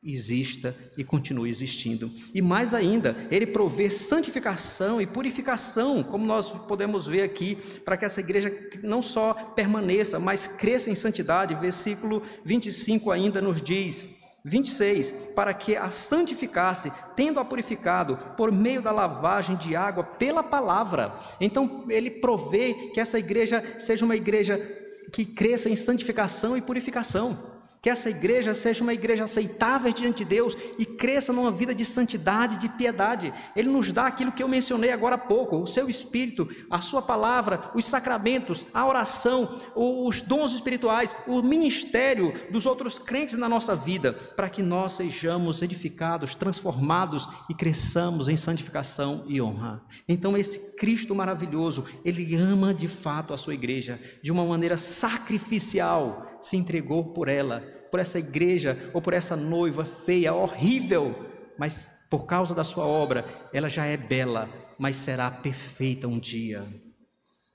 exista 0.04 0.76
e 0.98 1.04
continue 1.04 1.50
existindo. 1.50 2.12
E 2.34 2.42
mais 2.42 2.74
ainda, 2.74 3.16
ele 3.30 3.46
provê 3.46 3.90
santificação 3.90 5.00
e 5.00 5.06
purificação, 5.06 6.02
como 6.02 6.26
nós 6.26 6.50
podemos 6.50 7.06
ver 7.06 7.22
aqui, 7.22 7.56
para 7.86 7.96
que 7.96 8.06
essa 8.06 8.20
igreja 8.20 8.52
não 8.82 9.02
só 9.02 9.34
permaneça, 9.34 10.20
mas 10.20 10.48
cresça 10.48 10.90
em 10.90 10.96
santidade. 10.96 11.54
Versículo 11.56 12.24
25 12.44 13.12
ainda 13.12 13.42
nos 13.42 13.62
diz: 13.62 14.22
26, 14.44 15.34
para 15.36 15.54
que 15.54 15.76
a 15.76 15.92
santificasse, 15.92 16.92
tendo-a 17.16 17.46
purificado 17.46 18.18
por 18.36 18.52
meio 18.52 18.82
da 18.82 18.92
lavagem 18.92 19.56
de 19.56 19.76
água 19.76 20.04
pela 20.04 20.42
palavra. 20.42 21.14
Então, 21.40 21.86
ele 21.90 22.10
provê 22.10 22.74
que 22.92 23.00
essa 23.00 23.20
igreja 23.20 23.64
seja 23.78 24.04
uma 24.04 24.16
igreja 24.16 24.58
que 25.14 25.26
cresça 25.26 25.70
em 25.70 25.76
santificação 25.76 26.58
e 26.58 26.62
purificação 26.62 27.61
que 27.82 27.90
essa 27.90 28.12
igreja 28.12 28.54
seja 28.54 28.84
uma 28.84 28.94
igreja 28.94 29.24
aceitável 29.24 29.92
diante 29.92 30.20
de 30.20 30.26
Deus 30.26 30.56
e 30.78 30.86
cresça 30.86 31.34
numa 31.34 31.52
vida 31.52 31.74
de 31.74 31.84
santidade, 31.84 32.58
de 32.58 32.70
piedade. 32.70 33.34
Ele 33.56 33.70
nos 33.70 33.92
dá 33.92 34.06
aquilo 34.06 34.32
que 34.32 34.44
eu 34.44 34.48
mencionei 34.48 34.92
agora 34.92 35.16
há 35.16 35.18
pouco: 35.18 35.58
o 35.58 35.66
seu 35.66 35.90
espírito, 35.90 36.48
a 36.70 36.80
sua 36.80 37.02
palavra, 37.02 37.72
os 37.74 37.86
sacramentos, 37.86 38.68
a 38.72 38.86
oração, 38.86 39.60
os 39.76 40.22
dons 40.22 40.54
espirituais, 40.54 41.16
o 41.26 41.42
ministério 41.42 42.34
dos 42.52 42.68
outros 42.68 43.00
crentes 43.00 43.36
na 43.36 43.50
nossa 43.50 43.76
vida, 43.76 44.14
para 44.14 44.50
que 44.50 44.62
nós 44.62 44.94
sejamos 44.94 45.64
edificados, 45.64 46.36
transformados 46.36 47.28
e 47.50 47.56
cresçamos 47.56 48.30
em 48.30 48.38
santificação 48.38 49.26
e 49.28 49.42
honra. 49.42 49.82
Então, 50.08 50.38
esse 50.38 50.76
Cristo 50.76 51.16
maravilhoso, 51.16 51.86
ele 52.06 52.36
ama 52.36 52.76
de 52.76 52.88
fato 52.88 53.34
a 53.34 53.38
sua 53.38 53.56
igreja 53.56 54.00
de 54.22 54.32
uma 54.32 54.46
maneira 54.46 54.78
sacrificial 54.78 56.31
se 56.42 56.58
entregou 56.58 57.14
por 57.14 57.28
ela, 57.28 57.62
por 57.90 58.00
essa 58.00 58.20
igreja 58.20 58.90
ou 58.94 59.02
por 59.02 59.14
essa 59.14 59.36
noiva 59.36 59.86
feia, 59.86 60.34
horrível, 60.34 61.16
mas 61.58 62.08
por 62.10 62.26
causa 62.26 62.54
da 62.54 62.64
sua 62.64 62.86
obra, 62.86 63.26
ela 63.54 63.70
já 63.70 63.86
é 63.86 63.96
bela, 63.96 64.50
mas 64.78 64.96
será 64.96 65.30
perfeita 65.32 66.08
um 66.08 66.20
dia. 66.20 66.68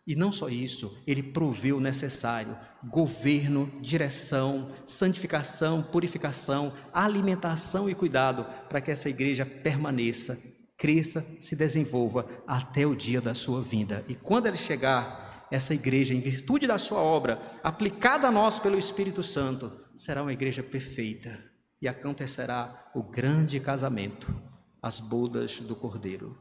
E 0.06 0.14
não 0.14 0.30
só 0.30 0.48
isso, 0.48 0.96
ele 1.06 1.22
proveu 1.22 1.78
o 1.78 1.80
necessário: 1.80 2.56
governo, 2.84 3.68
direção, 3.80 4.70
santificação, 4.86 5.82
purificação, 5.82 6.72
alimentação 6.92 7.90
e 7.90 7.94
cuidado 7.94 8.46
para 8.68 8.80
que 8.80 8.90
essa 8.90 9.08
igreja 9.08 9.44
permaneça, 9.44 10.38
cresça, 10.78 11.26
se 11.40 11.56
desenvolva 11.56 12.24
até 12.46 12.86
o 12.86 12.94
dia 12.94 13.20
da 13.20 13.34
sua 13.34 13.60
vinda. 13.60 14.04
E 14.06 14.14
quando 14.14 14.46
ele 14.46 14.56
chegar, 14.56 15.25
essa 15.50 15.74
igreja, 15.74 16.14
em 16.14 16.20
virtude 16.20 16.66
da 16.66 16.78
sua 16.78 17.00
obra, 17.00 17.40
aplicada 17.62 18.28
a 18.28 18.32
nós 18.32 18.58
pelo 18.58 18.78
Espírito 18.78 19.22
Santo, 19.22 19.72
será 19.96 20.22
uma 20.22 20.32
igreja 20.32 20.62
perfeita 20.62 21.38
e 21.80 21.86
acontecerá 21.86 22.90
o 22.94 23.02
grande 23.02 23.60
casamento, 23.60 24.34
as 24.82 24.98
bodas 24.98 25.60
do 25.60 25.76
Cordeiro. 25.76 26.36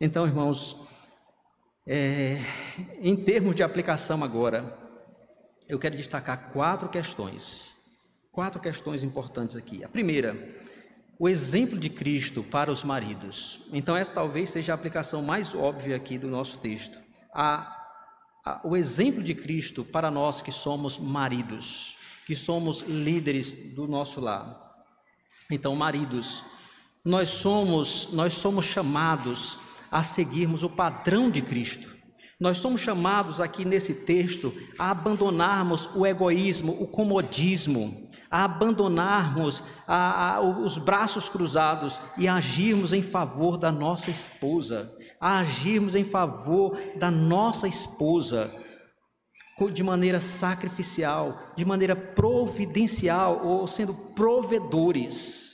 Então, 0.00 0.26
irmãos, 0.26 0.88
é, 1.86 2.38
em 3.00 3.16
termos 3.16 3.54
de 3.54 3.62
aplicação 3.62 4.22
agora, 4.22 4.78
eu 5.68 5.78
quero 5.78 5.96
destacar 5.96 6.50
quatro 6.52 6.88
questões, 6.88 7.72
quatro 8.30 8.60
questões 8.60 9.02
importantes 9.02 9.56
aqui. 9.56 9.84
A 9.84 9.88
primeira, 9.88 10.36
o 11.18 11.28
exemplo 11.28 11.78
de 11.78 11.88
Cristo 11.88 12.42
para 12.42 12.70
os 12.70 12.82
maridos. 12.82 13.60
Então, 13.72 13.96
essa 13.96 14.12
talvez 14.12 14.50
seja 14.50 14.72
a 14.72 14.74
aplicação 14.74 15.22
mais 15.22 15.54
óbvia 15.54 15.96
aqui 15.96 16.18
do 16.18 16.28
nosso 16.28 16.58
texto. 16.58 16.98
A 17.32 17.79
o 18.64 18.76
exemplo 18.76 19.22
de 19.22 19.34
Cristo 19.34 19.84
para 19.84 20.10
nós 20.10 20.40
que 20.42 20.52
somos 20.52 20.98
maridos, 20.98 21.96
que 22.26 22.34
somos 22.34 22.82
líderes 22.82 23.74
do 23.74 23.86
nosso 23.86 24.20
lar. 24.20 24.58
Então, 25.50 25.74
maridos, 25.74 26.42
nós 27.04 27.28
somos, 27.28 28.12
nós 28.12 28.34
somos 28.34 28.64
chamados 28.64 29.58
a 29.90 30.02
seguirmos 30.02 30.62
o 30.62 30.68
padrão 30.68 31.30
de 31.30 31.42
Cristo. 31.42 31.90
Nós 32.38 32.56
somos 32.56 32.80
chamados 32.80 33.40
aqui 33.40 33.66
nesse 33.66 34.06
texto 34.06 34.54
a 34.78 34.90
abandonarmos 34.90 35.88
o 35.94 36.06
egoísmo, 36.06 36.72
o 36.80 36.86
comodismo, 36.86 38.08
a 38.30 38.44
abandonarmos 38.44 39.62
a, 39.86 40.36
a, 40.36 40.40
os 40.40 40.78
braços 40.78 41.28
cruzados 41.28 42.00
e 42.16 42.26
agirmos 42.26 42.94
em 42.94 43.02
favor 43.02 43.58
da 43.58 43.70
nossa 43.70 44.10
esposa 44.10 44.90
a 45.20 45.40
agirmos 45.40 45.94
em 45.94 46.04
favor 46.04 46.76
da 46.96 47.10
nossa 47.10 47.68
esposa 47.68 48.50
de 49.74 49.82
maneira 49.82 50.20
sacrificial, 50.20 51.52
de 51.54 51.66
maneira 51.66 51.94
providencial 51.94 53.42
ou 53.44 53.66
sendo 53.66 53.92
provedores. 53.92 55.50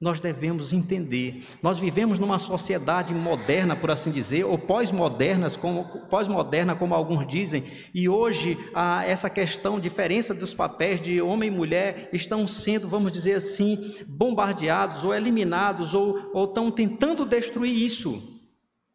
Nós 0.00 0.20
devemos 0.20 0.72
entender. 0.72 1.46
Nós 1.62 1.78
vivemos 1.78 2.18
numa 2.18 2.38
sociedade 2.38 3.14
moderna, 3.14 3.74
por 3.74 3.90
assim 3.90 4.10
dizer, 4.10 4.44
ou 4.44 4.58
pós-modernas, 4.58 5.56
como 5.56 5.84
pós-moderna, 6.08 6.74
como 6.74 6.94
alguns 6.94 7.26
dizem, 7.26 7.64
e 7.94 8.08
hoje 8.08 8.58
essa 9.06 9.28
questão, 9.28 9.80
diferença 9.80 10.34
dos 10.34 10.54
papéis 10.54 11.00
de 11.00 11.20
homem 11.20 11.48
e 11.50 11.54
mulher 11.54 12.10
estão 12.12 12.46
sendo, 12.46 12.88
vamos 12.88 13.12
dizer 13.12 13.34
assim, 13.34 13.96
bombardeados 14.06 15.02
ou 15.04 15.14
eliminados 15.14 15.94
ou, 15.94 16.30
ou 16.32 16.44
estão 16.44 16.70
tentando 16.70 17.24
destruir 17.24 17.74
isso. 17.74 18.35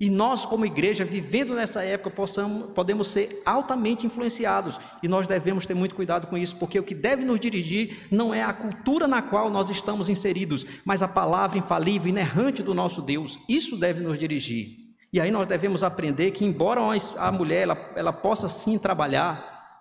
E 0.01 0.09
nós, 0.09 0.47
como 0.47 0.65
igreja, 0.65 1.05
vivendo 1.05 1.53
nessa 1.53 1.83
época, 1.83 2.09
possamos, 2.09 2.71
podemos 2.71 3.07
ser 3.07 3.39
altamente 3.45 4.03
influenciados. 4.03 4.79
E 5.03 5.07
nós 5.07 5.27
devemos 5.27 5.67
ter 5.67 5.75
muito 5.75 5.93
cuidado 5.93 6.25
com 6.25 6.35
isso, 6.35 6.55
porque 6.55 6.79
o 6.79 6.83
que 6.83 6.95
deve 6.95 7.23
nos 7.23 7.39
dirigir 7.39 8.07
não 8.09 8.33
é 8.33 8.41
a 8.41 8.51
cultura 8.51 9.07
na 9.07 9.21
qual 9.21 9.51
nós 9.51 9.69
estamos 9.69 10.09
inseridos, 10.09 10.65
mas 10.83 11.03
a 11.03 11.07
palavra 11.07 11.59
infalível, 11.59 12.09
inerrante 12.09 12.63
do 12.63 12.73
nosso 12.73 12.99
Deus. 12.99 13.37
Isso 13.47 13.77
deve 13.77 14.01
nos 14.01 14.17
dirigir. 14.17 14.69
E 15.13 15.21
aí 15.21 15.29
nós 15.29 15.47
devemos 15.47 15.83
aprender 15.83 16.31
que, 16.31 16.43
embora 16.43 16.81
a 17.19 17.31
mulher 17.31 17.61
ela, 17.61 17.91
ela 17.95 18.11
possa 18.11 18.49
sim 18.49 18.79
trabalhar, 18.79 19.77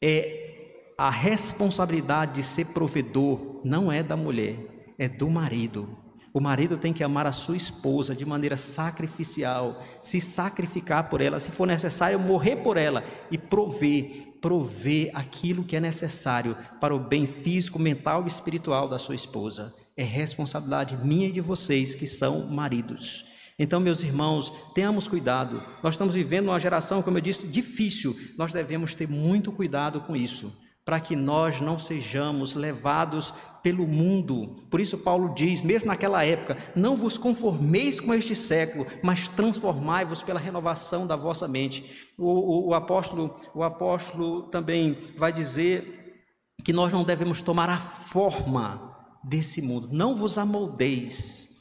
é 0.00 0.94
a 0.96 1.10
responsabilidade 1.10 2.34
de 2.34 2.42
ser 2.44 2.66
provedor 2.66 3.60
não 3.64 3.90
é 3.90 4.04
da 4.04 4.16
mulher, 4.16 4.94
é 4.96 5.08
do 5.08 5.28
marido. 5.28 6.11
O 6.34 6.40
marido 6.40 6.78
tem 6.78 6.94
que 6.94 7.04
amar 7.04 7.26
a 7.26 7.32
sua 7.32 7.56
esposa 7.56 8.14
de 8.14 8.24
maneira 8.24 8.56
sacrificial, 8.56 9.82
se 10.00 10.18
sacrificar 10.18 11.10
por 11.10 11.20
ela, 11.20 11.38
se 11.38 11.50
for 11.50 11.66
necessário, 11.66 12.18
morrer 12.18 12.56
por 12.56 12.78
ela 12.78 13.04
e 13.30 13.36
prover, 13.36 14.38
prover 14.40 15.10
aquilo 15.14 15.62
que 15.62 15.76
é 15.76 15.80
necessário 15.80 16.56
para 16.80 16.94
o 16.94 16.98
bem 16.98 17.26
físico, 17.26 17.78
mental 17.78 18.24
e 18.24 18.28
espiritual 18.28 18.88
da 18.88 18.98
sua 18.98 19.14
esposa. 19.14 19.74
É 19.94 20.02
responsabilidade 20.02 20.96
minha 20.96 21.28
e 21.28 21.32
de 21.32 21.40
vocês 21.42 21.94
que 21.94 22.06
são 22.06 22.46
maridos. 22.46 23.26
Então, 23.58 23.78
meus 23.78 24.02
irmãos, 24.02 24.50
tenhamos 24.74 25.06
cuidado. 25.06 25.62
Nós 25.82 25.94
estamos 25.94 26.14
vivendo 26.14 26.48
uma 26.48 26.58
geração, 26.58 27.02
como 27.02 27.18
eu 27.18 27.22
disse, 27.22 27.46
difícil. 27.46 28.18
Nós 28.38 28.54
devemos 28.54 28.94
ter 28.94 29.06
muito 29.06 29.52
cuidado 29.52 30.00
com 30.00 30.16
isso 30.16 30.50
para 30.84 30.98
que 30.98 31.14
nós 31.14 31.60
não 31.60 31.78
sejamos 31.78 32.54
levados 32.54 33.32
pelo 33.62 33.86
mundo. 33.86 34.56
Por 34.70 34.80
isso, 34.80 34.98
Paulo 34.98 35.32
diz, 35.34 35.62
mesmo 35.62 35.88
naquela 35.88 36.24
época: 36.24 36.56
Não 36.74 36.96
vos 36.96 37.16
conformeis 37.16 38.00
com 38.00 38.12
este 38.12 38.34
século, 38.34 38.86
mas 39.02 39.28
transformai-vos 39.28 40.22
pela 40.22 40.40
renovação 40.40 41.06
da 41.06 41.16
vossa 41.16 41.46
mente. 41.46 42.08
O, 42.18 42.26
o, 42.26 42.68
o, 42.68 42.74
apóstolo, 42.74 43.34
o 43.54 43.62
apóstolo 43.62 44.42
também 44.44 44.96
vai 45.16 45.32
dizer 45.32 46.24
que 46.64 46.72
nós 46.72 46.92
não 46.92 47.04
devemos 47.04 47.42
tomar 47.42 47.68
a 47.68 47.78
forma 47.78 48.96
desse 49.24 49.62
mundo. 49.62 49.88
Não 49.92 50.14
vos 50.14 50.38
amoldeis 50.38 51.52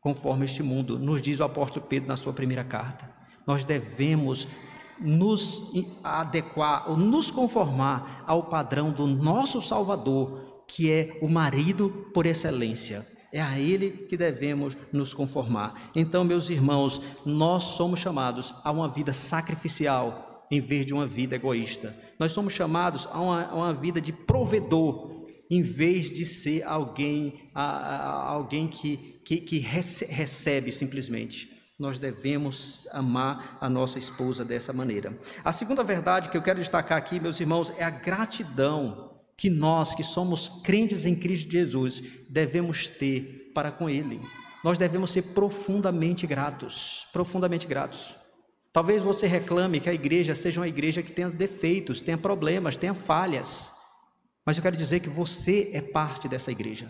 conforme 0.00 0.44
este 0.44 0.62
mundo, 0.62 0.98
nos 0.98 1.20
diz 1.20 1.40
o 1.40 1.44
apóstolo 1.44 1.84
Pedro 1.86 2.08
na 2.08 2.16
sua 2.16 2.32
primeira 2.32 2.64
carta. 2.64 3.10
Nós 3.46 3.64
devemos 3.64 4.46
nos 5.00 5.72
adequar 6.02 6.90
ou 6.90 6.96
nos 6.96 7.30
conformar 7.30 8.24
ao 8.26 8.44
padrão 8.44 8.90
do 8.90 9.06
nosso 9.06 9.60
Salvador, 9.62 10.47
que 10.68 10.90
é 10.90 11.18
o 11.20 11.28
marido 11.28 12.10
por 12.14 12.26
excelência. 12.26 13.04
É 13.32 13.40
a 13.40 13.58
Ele 13.58 13.90
que 13.90 14.16
devemos 14.16 14.76
nos 14.92 15.12
conformar. 15.12 15.90
Então, 15.96 16.24
meus 16.24 16.48
irmãos, 16.48 17.00
nós 17.26 17.62
somos 17.62 17.98
chamados 17.98 18.54
a 18.62 18.70
uma 18.70 18.88
vida 18.88 19.12
sacrificial 19.12 20.46
em 20.50 20.60
vez 20.60 20.86
de 20.86 20.94
uma 20.94 21.06
vida 21.06 21.34
egoísta. 21.34 21.94
Nós 22.18 22.32
somos 22.32 22.52
chamados 22.52 23.08
a 23.10 23.20
uma, 23.20 23.44
a 23.46 23.54
uma 23.54 23.74
vida 23.74 24.00
de 24.00 24.12
provedor 24.12 25.26
em 25.50 25.62
vez 25.62 26.10
de 26.10 26.26
ser 26.26 26.62
alguém, 26.62 27.50
a, 27.54 27.62
a, 27.62 28.28
alguém 28.28 28.68
que, 28.68 29.20
que, 29.24 29.38
que 29.38 29.58
recebe 29.58 30.70
simplesmente 30.70 31.58
nós 31.78 31.96
devemos 31.96 32.88
amar 32.90 33.56
a 33.60 33.68
nossa 33.68 34.00
esposa 34.00 34.44
dessa 34.44 34.72
maneira. 34.72 35.16
A 35.44 35.52
segunda 35.52 35.84
verdade 35.84 36.28
que 36.28 36.36
eu 36.36 36.42
quero 36.42 36.58
destacar 36.58 36.98
aqui, 36.98 37.20
meus 37.20 37.38
irmãos, 37.38 37.72
é 37.78 37.84
a 37.84 37.90
gratidão 37.90 39.17
que 39.38 39.48
nós, 39.48 39.94
que 39.94 40.02
somos 40.02 40.48
crentes 40.64 41.06
em 41.06 41.14
Cristo 41.14 41.50
Jesus, 41.50 42.02
devemos 42.28 42.88
ter 42.88 43.52
para 43.54 43.70
com 43.70 43.88
Ele. 43.88 44.20
Nós 44.64 44.76
devemos 44.76 45.12
ser 45.12 45.22
profundamente 45.32 46.26
gratos, 46.26 47.06
profundamente 47.12 47.64
gratos. 47.64 48.16
Talvez 48.72 49.00
você 49.00 49.28
reclame 49.28 49.78
que 49.78 49.88
a 49.88 49.94
igreja 49.94 50.34
seja 50.34 50.60
uma 50.60 50.66
igreja 50.66 51.04
que 51.04 51.12
tenha 51.12 51.30
defeitos, 51.30 52.00
tenha 52.00 52.18
problemas, 52.18 52.76
tenha 52.76 52.94
falhas, 52.94 53.72
mas 54.44 54.56
eu 54.56 54.62
quero 54.62 54.76
dizer 54.76 55.00
que 55.00 55.08
você 55.08 55.70
é 55.72 55.80
parte 55.80 56.28
dessa 56.28 56.50
igreja. 56.50 56.88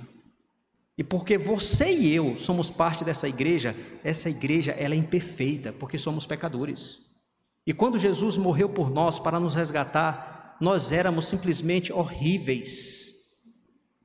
E 0.96 1.04
porque 1.04 1.36
você 1.36 1.92
e 1.92 2.14
eu 2.14 2.38
somos 2.38 2.70
parte 2.70 3.04
dessa 3.04 3.28
igreja, 3.28 3.76
essa 4.02 4.30
igreja 4.30 4.72
ela 4.72 4.94
é 4.94 4.96
imperfeita, 4.96 5.72
porque 5.72 5.98
somos 5.98 6.26
pecadores. 6.26 7.10
E 7.66 7.74
quando 7.74 7.98
Jesus 7.98 8.38
morreu 8.38 8.70
por 8.70 8.90
nós 8.90 9.18
para 9.18 9.38
nos 9.38 9.54
resgatar, 9.54 10.37
nós 10.60 10.90
éramos 10.90 11.26
simplesmente 11.26 11.92
horríveis. 11.92 13.44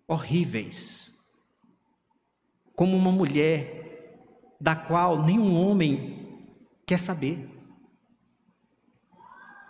Horríveis. 0.07 1.11
Como 2.75 2.95
uma 2.95 3.11
mulher 3.11 4.55
da 4.59 4.75
qual 4.75 5.23
nenhum 5.23 5.55
homem 5.55 6.47
quer 6.85 6.99
saber. 6.99 7.49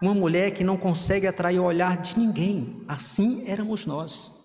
Uma 0.02 0.14
mulher 0.14 0.52
que 0.52 0.64
não 0.64 0.78
consegue 0.78 1.26
atrair 1.26 1.60
o 1.60 1.64
olhar 1.64 1.98
de 1.98 2.20
ninguém. 2.20 2.84
Assim 2.88 3.48
éramos 3.48 3.86
nós 3.86 4.44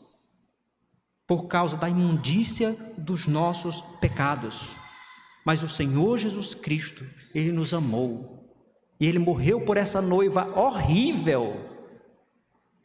por 1.27 1.47
causa 1.47 1.77
da 1.77 1.91
imundícia 1.91 2.75
dos 2.97 3.27
nossos 3.27 3.83
pecados. 4.01 4.75
Mas 5.45 5.63
o 5.63 5.69
Senhor 5.69 6.17
Jesus 6.17 6.55
Cristo, 6.55 7.05
Ele 7.35 7.53
nos 7.53 7.75
amou 7.75 8.49
e 8.99 9.07
Ele 9.07 9.19
morreu 9.19 9.61
por 9.61 9.77
essa 9.77 10.01
noiva 10.01 10.59
horrível 10.59 11.78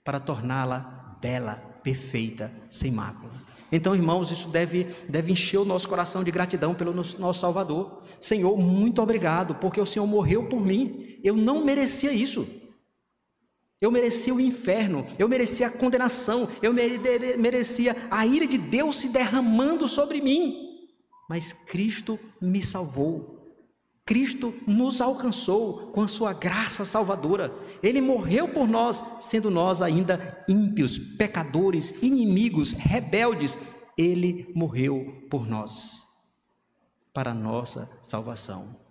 para 0.04 0.20
torná-la 0.20 1.18
bela, 1.22 1.56
perfeita, 1.84 2.52
sem 2.70 2.92
mácula. 2.92 3.32
Então, 3.72 3.96
irmãos, 3.96 4.30
isso 4.30 4.50
deve, 4.50 4.84
deve 5.10 5.32
encher 5.32 5.58
o 5.58 5.66
nosso 5.66 5.88
coração 5.90 6.24
de 6.24 6.30
gratidão 6.30 6.76
pelo 6.76 6.94
nosso, 6.94 7.40
Salvador. 7.40 8.04
Senhor, 8.22 8.56
muito 8.58 9.02
obrigado, 9.02 9.56
porque 9.56 9.82
o 9.82 9.86
Senhor 9.86 10.06
morreu 10.06 10.48
por 10.48 10.64
mim. 10.64 11.20
Eu 11.24 11.36
não 11.36 11.66
merecia 11.66 12.12
isso. 12.14 12.48
Eu 13.82 13.92
merecia 13.92 14.34
o 14.34 14.40
inferno, 14.40 15.06
eu 15.18 15.28
merecia 15.28 15.68
a 15.68 15.72
condenação, 15.72 16.48
eu 16.62 16.72
merecia 16.72 17.96
a 18.10 18.26
ira 18.26 18.48
de 18.48 18.58
Deus 18.58 18.98
se 18.98 19.10
derramando 19.10 19.90
sobre 19.90 20.22
mim. 20.22 20.56
Mas 21.28 21.52
Cristo 21.52 22.20
me 22.40 22.62
salvou. 22.62 23.34
Cristo 24.06 24.54
nos 24.68 25.02
alcançou 25.02 25.92
com 25.92 26.02
a 26.02 26.08
sua 26.08 26.32
graça 26.32 26.86
salvadora. 26.86 27.54
Ele 27.84 28.00
morreu 28.00 28.48
por 28.48 28.66
nós, 28.66 29.04
sendo 29.20 29.52
nós 29.52 29.82
ainda 29.82 30.44
ímpios, 30.48 30.98
pecadores, 30.98 32.02
inimigos, 32.02 32.72
rebeldes. 32.72 33.60
Ele 33.98 34.50
morreu 34.56 35.28
por 35.30 35.46
nós, 35.46 36.02
para 37.14 37.32
a 37.32 37.36
nossa 37.36 37.90
salvação. 38.02 38.82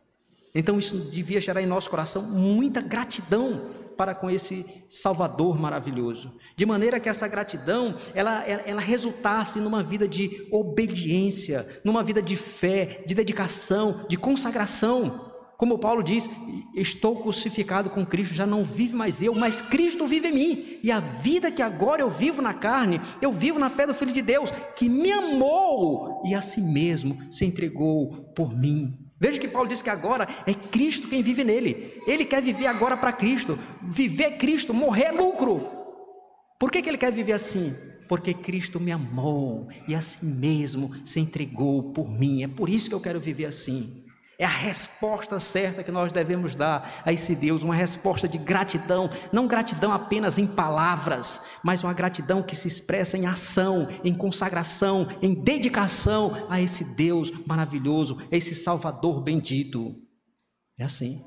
Então 0.55 0.79
isso 0.79 1.11
devia 1.11 1.41
gerar 1.41 1.63
em 1.63 1.67
nosso 1.67 1.89
coração 1.89 2.23
muita 2.23 2.83
gratidão 2.83 3.71
para 3.97 4.15
com 4.15 4.31
esse 4.31 4.85
Salvador 4.89 5.59
maravilhoso, 5.59 6.33
de 6.57 6.67
maneira 6.67 6.99
que 6.99 7.09
essa 7.09 7.29
gratidão 7.29 7.95
ela, 8.15 8.45
ela, 8.45 8.81
resultasse 8.81 9.61
numa 9.61 9.83
vida 9.83 10.09
de 10.09 10.49
obediência, 10.51 11.81
numa 11.85 12.03
vida 12.03 12.21
de 12.21 12.35
fé, 12.37 13.05
de 13.07 13.15
dedicação, 13.15 14.07
de 14.09 14.17
consagração. 14.17 15.32
Como 15.57 15.79
Paulo 15.79 16.03
diz, 16.03 16.29
estou 16.75 17.23
crucificado 17.23 17.91
com 17.91 18.05
Cristo, 18.05 18.35
já 18.35 18.47
não 18.47 18.65
vive 18.65 18.97
mais 18.97 19.23
eu, 19.23 19.35
mas 19.35 19.61
Cristo 19.61 20.07
vive 20.07 20.29
em 20.29 20.33
mim. 20.33 20.79
E 20.83 20.91
a 20.91 20.99
vida 20.99 21.51
que 21.51 21.62
agora 21.62 22.03
eu 22.03 22.11
vivo 22.11 22.43
na 22.43 22.53
carne, 22.53 23.01
eu 23.21 23.31
vivo 23.31 23.59
na 23.59 23.71
fé 23.71 23.87
do 23.87 23.95
Filho 23.95 24.12
de 24.12 24.23
Deus, 24.23 24.51
que 24.77 24.88
me 24.88 25.12
amou 25.12 26.23
e 26.27 26.35
a 26.35 26.41
si 26.41 26.61
mesmo 26.61 27.17
se 27.31 27.45
entregou 27.45 28.33
por 28.35 28.57
mim. 28.57 28.99
Veja 29.23 29.38
que 29.38 29.47
Paulo 29.47 29.69
diz 29.69 29.81
que 29.81 29.88
agora 29.88 30.27
é 30.45 30.53
Cristo 30.53 31.07
quem 31.07 31.23
vive 31.23 31.45
nele. 31.45 32.03
Ele 32.09 32.25
quer 32.25 32.43
viver 32.43 32.67
agora 32.67 32.97
para 32.97 33.12
Cristo. 33.12 33.57
Viver 33.81 34.33
Cristo, 34.33 34.75
morrer 34.75 35.05
é 35.05 35.12
lucro. 35.12 35.65
Por 36.59 36.73
que, 36.73 36.83
que 36.83 36.91
ele 36.91 36.99
quer 36.99 37.12
viver 37.12 37.35
assim? 37.35 37.73
Porque 38.09 38.35
Cristo 38.35 38.81
me 38.81 38.91
amou 38.91 39.69
e 39.87 39.95
assim 39.95 40.27
mesmo 40.27 40.91
se 41.07 41.21
entregou 41.21 41.93
por 41.93 42.11
mim. 42.11 42.43
É 42.43 42.49
por 42.49 42.69
isso 42.69 42.88
que 42.88 42.95
eu 42.97 43.01
quero 43.01 43.21
viver 43.21 43.45
assim. 43.45 44.02
É 44.38 44.45
a 44.45 44.49
resposta 44.49 45.38
certa 45.38 45.85
que 45.85 45.90
nós 45.90 46.11
devemos 46.11 46.55
dar 46.55 47.03
a 47.05 47.12
esse 47.12 47.37
Deus, 47.37 47.62
uma 47.62 47.75
resposta 47.75 48.27
de 48.27 48.38
gratidão, 48.38 49.11
não 49.31 49.47
gratidão 49.47 49.92
apenas 49.92 50.38
em 50.38 50.47
palavras, 50.47 51.59
mas 51.62 51.85
uma 51.85 51.92
gratidão 51.92 52.42
que 52.42 52.57
se 52.57 52.66
expressa 52.66 53.16
em 53.16 53.27
ação, 53.27 53.88
em 54.03 54.14
consagração, 54.14 55.07
em 55.21 55.35
dedicação 55.35 56.47
a 56.49 56.61
esse 56.61 56.97
Deus 56.97 57.31
maravilhoso, 57.47 58.18
a 58.33 58.37
esse 58.37 58.55
Salvador 58.55 59.21
bendito. 59.21 59.95
É 60.79 60.85
assim. 60.85 61.23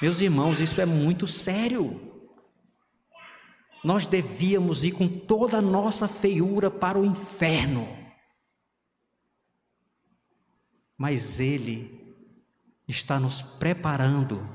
Meus 0.00 0.20
irmãos, 0.20 0.60
isso 0.60 0.80
é 0.80 0.86
muito 0.86 1.26
sério. 1.26 2.00
Nós 3.82 4.06
devíamos 4.06 4.84
ir 4.84 4.92
com 4.92 5.08
toda 5.08 5.58
a 5.58 5.62
nossa 5.62 6.06
feiura 6.06 6.70
para 6.70 6.98
o 6.98 7.04
inferno 7.04 8.05
mas 10.96 11.40
Ele 11.40 12.14
está 12.88 13.18
nos 13.18 13.42
preparando 13.42 14.48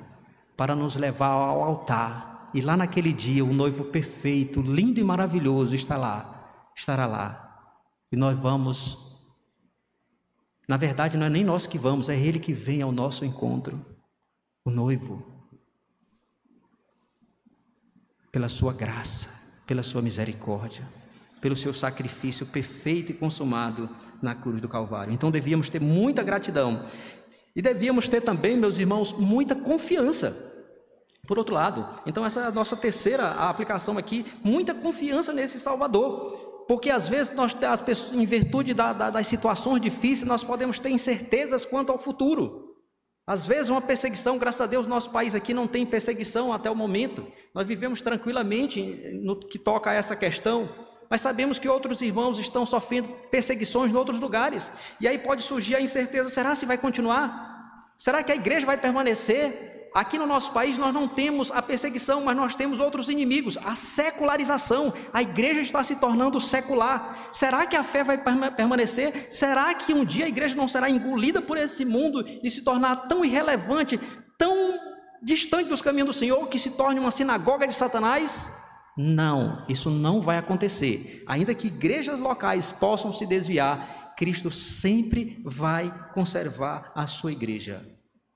para 0.55 0.75
nos 0.75 0.95
levar 0.95 1.29
ao 1.29 1.63
altar. 1.63 2.49
E 2.53 2.61
lá 2.61 2.75
naquele 2.75 3.13
dia, 3.13 3.43
o 3.45 3.53
noivo 3.53 3.85
perfeito, 3.85 4.61
lindo 4.61 4.99
e 4.99 5.03
maravilhoso, 5.03 5.75
está 5.75 5.97
lá, 5.97 6.71
estará 6.75 7.05
lá. 7.05 7.75
E 8.11 8.15
nós 8.15 8.37
vamos. 8.37 8.97
Na 10.67 10.77
verdade, 10.77 11.17
não 11.17 11.25
é 11.25 11.29
nem 11.29 11.43
nós 11.43 11.67
que 11.67 11.77
vamos, 11.77 12.09
é 12.09 12.15
Ele 12.15 12.39
que 12.39 12.53
vem 12.53 12.81
ao 12.81 12.91
nosso 12.91 13.25
encontro, 13.25 13.85
o 14.63 14.69
noivo. 14.69 15.25
Pela 18.31 18.47
Sua 18.47 18.73
graça, 18.73 19.63
pela 19.65 19.83
Sua 19.83 20.01
misericórdia 20.01 20.87
pelo 21.41 21.55
seu 21.55 21.73
sacrifício 21.73 22.45
perfeito 22.45 23.11
e 23.11 23.15
consumado 23.15 23.89
na 24.21 24.35
cruz 24.35 24.61
do 24.61 24.69
Calvário. 24.69 25.11
Então 25.11 25.31
devíamos 25.31 25.69
ter 25.69 25.81
muita 25.81 26.23
gratidão 26.23 26.85
e 27.55 27.61
devíamos 27.61 28.07
ter 28.07 28.21
também, 28.21 28.55
meus 28.55 28.77
irmãos, 28.77 29.11
muita 29.11 29.55
confiança. 29.55 30.49
Por 31.27 31.37
outro 31.37 31.53
lado, 31.53 31.87
então 32.05 32.25
essa 32.25 32.41
é 32.41 32.45
a 32.45 32.51
nossa 32.51 32.75
terceira 32.75 33.31
aplicação 33.31 33.97
aqui, 33.97 34.25
muita 34.43 34.73
confiança 34.73 35.33
nesse 35.33 35.59
Salvador. 35.59 36.49
Porque 36.67 36.89
às 36.89 37.07
vezes 37.07 37.35
nós, 37.35 37.55
as 37.63 37.81
pessoas, 37.81 38.13
em 38.13 38.25
virtude 38.25 38.73
da, 38.73 38.93
da, 38.93 39.09
das 39.09 39.27
situações 39.27 39.81
difíceis, 39.81 40.27
nós 40.27 40.43
podemos 40.43 40.79
ter 40.79 40.89
incertezas 40.89 41.65
quanto 41.65 41.91
ao 41.91 41.97
futuro. 41.97 42.71
Às 43.27 43.45
vezes, 43.45 43.69
uma 43.69 43.81
perseguição, 43.81 44.37
graças 44.37 44.61
a 44.61 44.65
Deus, 44.65 44.87
nosso 44.87 45.09
país 45.09 45.35
aqui 45.35 45.53
não 45.53 45.67
tem 45.67 45.85
perseguição 45.85 46.51
até 46.51 46.71
o 46.71 46.75
momento. 46.75 47.25
Nós 47.53 47.67
vivemos 47.67 48.01
tranquilamente 48.01 48.81
no 49.21 49.39
que 49.39 49.59
toca 49.59 49.91
a 49.91 49.93
essa 49.93 50.15
questão 50.15 50.67
mas 51.11 51.19
sabemos 51.19 51.59
que 51.59 51.67
outros 51.67 52.01
irmãos 52.01 52.39
estão 52.39 52.65
sofrendo 52.65 53.09
perseguições 53.29 53.91
em 53.91 53.95
outros 53.97 54.17
lugares. 54.17 54.71
E 54.97 55.05
aí 55.09 55.17
pode 55.17 55.43
surgir 55.43 55.75
a 55.75 55.81
incerteza: 55.81 56.29
será 56.29 56.55
se 56.55 56.65
vai 56.65 56.77
continuar? 56.77 57.91
Será 57.97 58.23
que 58.23 58.31
a 58.31 58.35
igreja 58.35 58.65
vai 58.65 58.77
permanecer? 58.77 59.89
Aqui 59.93 60.17
no 60.17 60.25
nosso 60.25 60.53
país 60.53 60.77
nós 60.77 60.93
não 60.93 61.09
temos 61.09 61.51
a 61.51 61.61
perseguição, 61.61 62.23
mas 62.23 62.37
nós 62.37 62.55
temos 62.55 62.79
outros 62.79 63.09
inimigos, 63.09 63.57
a 63.57 63.75
secularização. 63.75 64.93
A 65.11 65.21
igreja 65.21 65.59
está 65.59 65.83
se 65.83 65.97
tornando 65.97 66.39
secular. 66.39 67.27
Será 67.29 67.65
que 67.65 67.75
a 67.75 67.83
fé 67.83 68.05
vai 68.05 68.17
permanecer? 68.55 69.27
Será 69.33 69.73
que 69.73 69.93
um 69.93 70.05
dia 70.05 70.23
a 70.23 70.29
igreja 70.29 70.55
não 70.55 70.65
será 70.65 70.89
engolida 70.89 71.41
por 71.41 71.57
esse 71.57 71.83
mundo 71.83 72.25
e 72.41 72.49
se 72.49 72.61
tornar 72.61 73.07
tão 73.09 73.25
irrelevante, 73.25 73.99
tão 74.37 74.79
distante 75.21 75.67
dos 75.67 75.81
caminhos 75.81 76.07
do 76.07 76.13
Senhor, 76.13 76.47
que 76.47 76.57
se 76.57 76.71
torne 76.71 77.01
uma 77.01 77.11
sinagoga 77.11 77.67
de 77.67 77.73
Satanás? 77.73 78.70
Não, 79.03 79.65
isso 79.67 79.89
não 79.89 80.21
vai 80.21 80.37
acontecer. 80.37 81.23
Ainda 81.25 81.55
que 81.55 81.67
igrejas 81.67 82.19
locais 82.19 82.71
possam 82.71 83.11
se 83.11 83.25
desviar, 83.25 84.13
Cristo 84.15 84.51
sempre 84.51 85.41
vai 85.43 85.91
conservar 86.13 86.91
a 86.93 87.07
sua 87.07 87.31
igreja. 87.31 87.83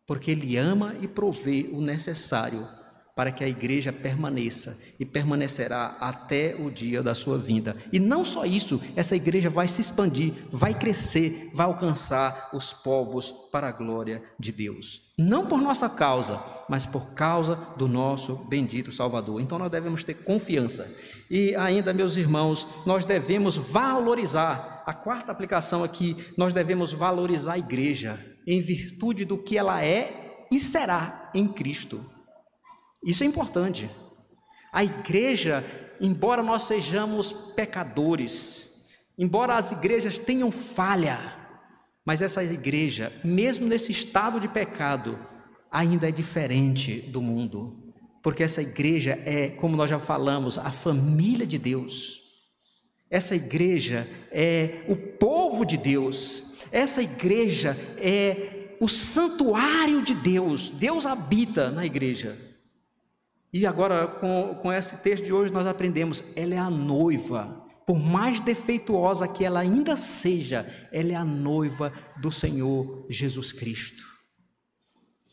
porque 0.08 0.32
Ele 0.32 0.58
ama 0.58 0.96
e 1.02 1.08
provê 1.08 1.70
o 1.72 1.82
necessário 1.82 2.68
para 3.16 3.32
que 3.32 3.44
a 3.44 3.48
igreja 3.48 3.94
permaneça 3.94 4.78
e 5.00 5.06
permanecerá 5.06 5.96
até 6.02 6.56
o 6.60 6.70
dia 6.70 7.02
da 7.02 7.16
sua 7.16 7.38
vinda. 7.38 7.78
E 7.92 8.00
não 8.00 8.26
só 8.26 8.46
isso, 8.46 8.82
essa 8.96 9.16
igreja 9.16 9.50
vai 9.50 9.70
se 9.70 9.80
expandir, 9.80 10.34
vai 10.52 10.74
crescer, 10.74 11.50
vai 11.54 11.66
alcançar 11.66 12.50
os 12.54 12.74
povos 12.74 13.32
para 13.52 13.70
a 13.70 13.72
glória 13.72 14.22
de 14.38 14.52
Deus. 14.52 15.06
Não 15.18 15.46
por 15.46 15.62
nossa 15.62 15.88
causa, 15.88 16.44
mas 16.68 16.86
por 16.86 17.14
causa 17.14 17.56
do 17.78 17.88
nosso 17.88 18.36
bendito 18.36 18.92
Salvador. 18.92 19.40
Então 19.40 19.58
nós 19.58 19.72
devemos 19.72 20.04
ter 20.04 20.16
confiança. 20.16 20.94
E 21.32 21.56
ainda, 21.56 21.94
meus 21.94 22.18
irmãos, 22.18 22.68
nós 22.86 23.06
devemos 23.06 23.56
valorizar. 23.56 24.84
A 24.86 24.94
quarta 24.94 25.32
aplicação 25.32 25.84
aqui, 25.84 26.18
nós 26.38 26.54
devemos 26.54 26.92
valorizar 26.92 27.54
a 27.54 27.58
igreja 27.58 28.20
em 28.46 28.60
virtude 28.60 29.24
do 29.24 29.38
que 29.38 29.58
ela 29.58 29.84
é 29.84 30.46
e 30.52 30.60
será 30.60 31.32
em 31.34 31.48
Cristo. 31.48 32.15
Isso 33.06 33.24
é 33.24 33.28
importante. 33.28 33.90
A 34.74 34.84
igreja, 34.84 35.64
embora 36.02 36.42
nós 36.42 36.64
sejamos 36.64 37.32
pecadores, 37.32 38.88
embora 39.18 39.56
as 39.56 39.72
igrejas 39.72 40.18
tenham 40.18 40.52
falha, 40.52 41.20
mas 42.04 42.22
essa 42.22 42.44
igreja, 42.44 43.14
mesmo 43.24 43.68
nesse 43.68 43.92
estado 43.92 44.40
de 44.40 44.48
pecado, 44.48 45.20
ainda 45.72 46.10
é 46.10 46.12
diferente 46.12 47.00
do 47.00 47.22
mundo, 47.22 47.94
porque 48.24 48.44
essa 48.44 48.62
igreja 48.62 49.20
é, 49.24 49.50
como 49.50 49.78
nós 49.78 49.90
já 49.90 50.00
falamos, 50.00 50.58
a 50.58 50.72
família 50.72 51.46
de 51.46 51.60
Deus. 51.60 52.22
Essa 53.10 53.36
igreja 53.36 54.08
é 54.32 54.84
o 54.88 54.96
povo 54.96 55.64
de 55.64 55.78
Deus. 55.78 56.56
Essa 56.72 57.04
igreja 57.04 57.78
é 57.98 58.76
o 58.80 58.88
santuário 58.88 60.02
de 60.02 60.16
Deus. 60.16 60.72
Deus 60.72 61.06
habita 61.06 61.70
na 61.70 61.86
igreja. 61.86 62.45
E 63.58 63.66
agora, 63.66 64.06
com, 64.06 64.60
com 64.62 64.74
esse 64.74 65.02
texto 65.02 65.24
de 65.24 65.32
hoje, 65.32 65.54
nós 65.54 65.66
aprendemos: 65.66 66.36
ela 66.36 66.54
é 66.54 66.58
a 66.58 66.70
noiva. 66.70 67.64
Por 67.86 67.98
mais 67.98 68.42
defeituosa 68.42 69.30
que 69.30 69.46
ela 69.46 69.62
ainda 69.62 69.96
seja, 69.96 70.70
ela 70.92 71.14
é 71.14 71.16
a 71.16 71.24
noiva 71.24 71.94
do 72.18 72.30
Senhor 72.30 73.06
Jesus 73.10 73.54
Cristo. 73.54 74.04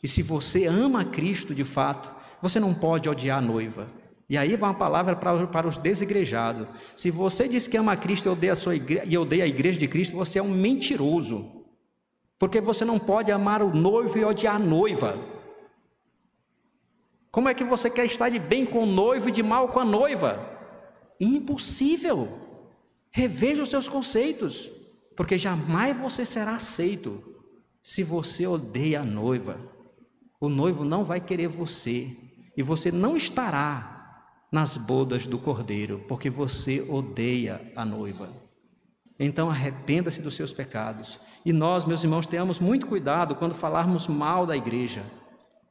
E 0.01 0.07
se 0.07 0.23
você 0.23 0.67
ama 0.67 1.05
Cristo 1.05 1.53
de 1.53 1.65
fato, 1.65 2.15
você 2.41 2.61
não 2.61 2.73
pode 2.73 3.09
odiar 3.09 3.39
a 3.39 3.41
noiva. 3.41 3.89
E 4.31 4.39
aí 4.39 4.55
vai 4.55 4.71
uma 4.71 4.79
palavra 4.79 5.17
para, 5.17 5.49
para 5.49 5.67
os 5.67 5.77
desigrejados. 5.77 6.69
Se 6.95 7.11
você 7.11 7.49
diz 7.49 7.67
que 7.67 7.77
ama 7.77 7.97
Cristo 7.97 8.27
e 8.27 8.29
odeia 8.29 8.53
a, 8.53 8.57
sua 8.57 8.77
igreja, 8.77 9.05
e 9.05 9.19
odeia 9.19 9.43
a 9.43 9.49
igreja 9.49 9.81
de 9.81 9.89
Cristo, 9.89 10.17
você 10.17 10.39
é 10.39 10.43
um 10.43 10.49
mentiroso. 10.49 11.65
Porque 12.39 12.61
você 12.61 12.85
não 12.85 13.01
pode 13.01 13.33
amar 13.33 13.63
o 13.63 13.75
noivo 13.75 14.17
e 14.17 14.25
odiar 14.25 14.55
a 14.55 14.61
noiva. 14.61 15.32
Como 17.33 17.49
é 17.49 17.55
que 17.55 17.65
você 17.65 17.89
quer 17.89 18.05
estar 18.05 18.29
de 18.29 18.39
bem 18.39 18.67
com 18.67 18.81
o 18.81 18.87
noivo 18.87 19.31
e 19.31 19.33
de 19.33 19.43
mal 19.43 19.69
com 19.69 19.81
a 19.81 19.85
noiva? 19.87 20.39
Impossível. 21.19 22.29
Reveja 23.11 23.63
os 23.63 23.71
seus 23.71 23.89
conceitos, 23.89 24.71
porque 25.17 25.39
jamais 25.39 25.97
você 25.97 26.27
será 26.27 26.57
aceito 26.57 27.23
se 27.83 28.03
você 28.03 28.47
odeia 28.47 29.01
a 29.01 29.05
noiva. 29.05 29.59
O 30.39 30.51
noivo 30.51 30.85
não 30.85 31.07
vai 31.07 31.23
querer 31.23 31.49
você 31.49 32.15
e 32.55 32.63
você 32.63 32.93
não 32.93 33.17
estará 33.17 34.29
nas 34.53 34.77
bodas 34.77 35.27
do 35.27 35.39
cordeiro, 35.39 36.05
porque 36.07 36.29
você 36.29 36.83
odeia 36.83 37.73
a 37.75 37.83
noiva. 37.83 38.29
Então 39.19 39.49
arrependa-se 39.49 40.21
dos 40.21 40.35
seus 40.35 40.53
pecados. 40.53 41.19
E 41.47 41.53
nós, 41.53 41.87
meus 41.87 42.05
irmãos, 42.05 42.27
tenhamos 42.27 42.61
muito 42.61 42.87
cuidado 42.87 43.35
quando 43.37 43.55
falarmos 43.55 44.07
mal 44.07 44.45
da 44.45 44.55
igreja. 44.55 45.03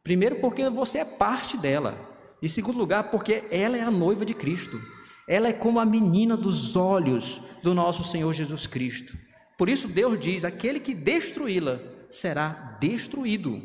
Primeiro, 0.04 0.38
porque 0.38 0.70
você 0.70 1.00
é 1.00 1.06
parte 1.06 1.58
dela. 1.58 2.10
Em 2.42 2.48
segundo 2.48 2.78
lugar, 2.78 3.12
porque 3.12 3.44
ela 3.52 3.78
é 3.78 3.82
a 3.82 3.92
noiva 3.92 4.26
de 4.26 4.34
Cristo. 4.34 4.82
Ela 5.28 5.50
é 5.50 5.54
como 5.54 5.80
a 5.80 5.86
menina 5.86 6.36
dos 6.36 6.76
olhos 6.76 7.42
do 7.62 7.74
nosso 7.74 8.04
Senhor 8.04 8.34
Jesus 8.34 8.66
Cristo. 8.66 9.16
Por 9.58 9.70
isso, 9.70 9.88
Deus 9.88 10.20
diz: 10.20 10.44
aquele 10.44 10.80
que 10.80 10.96
destruí-la 10.96 11.80
será 12.10 12.78
destruído. 12.80 13.62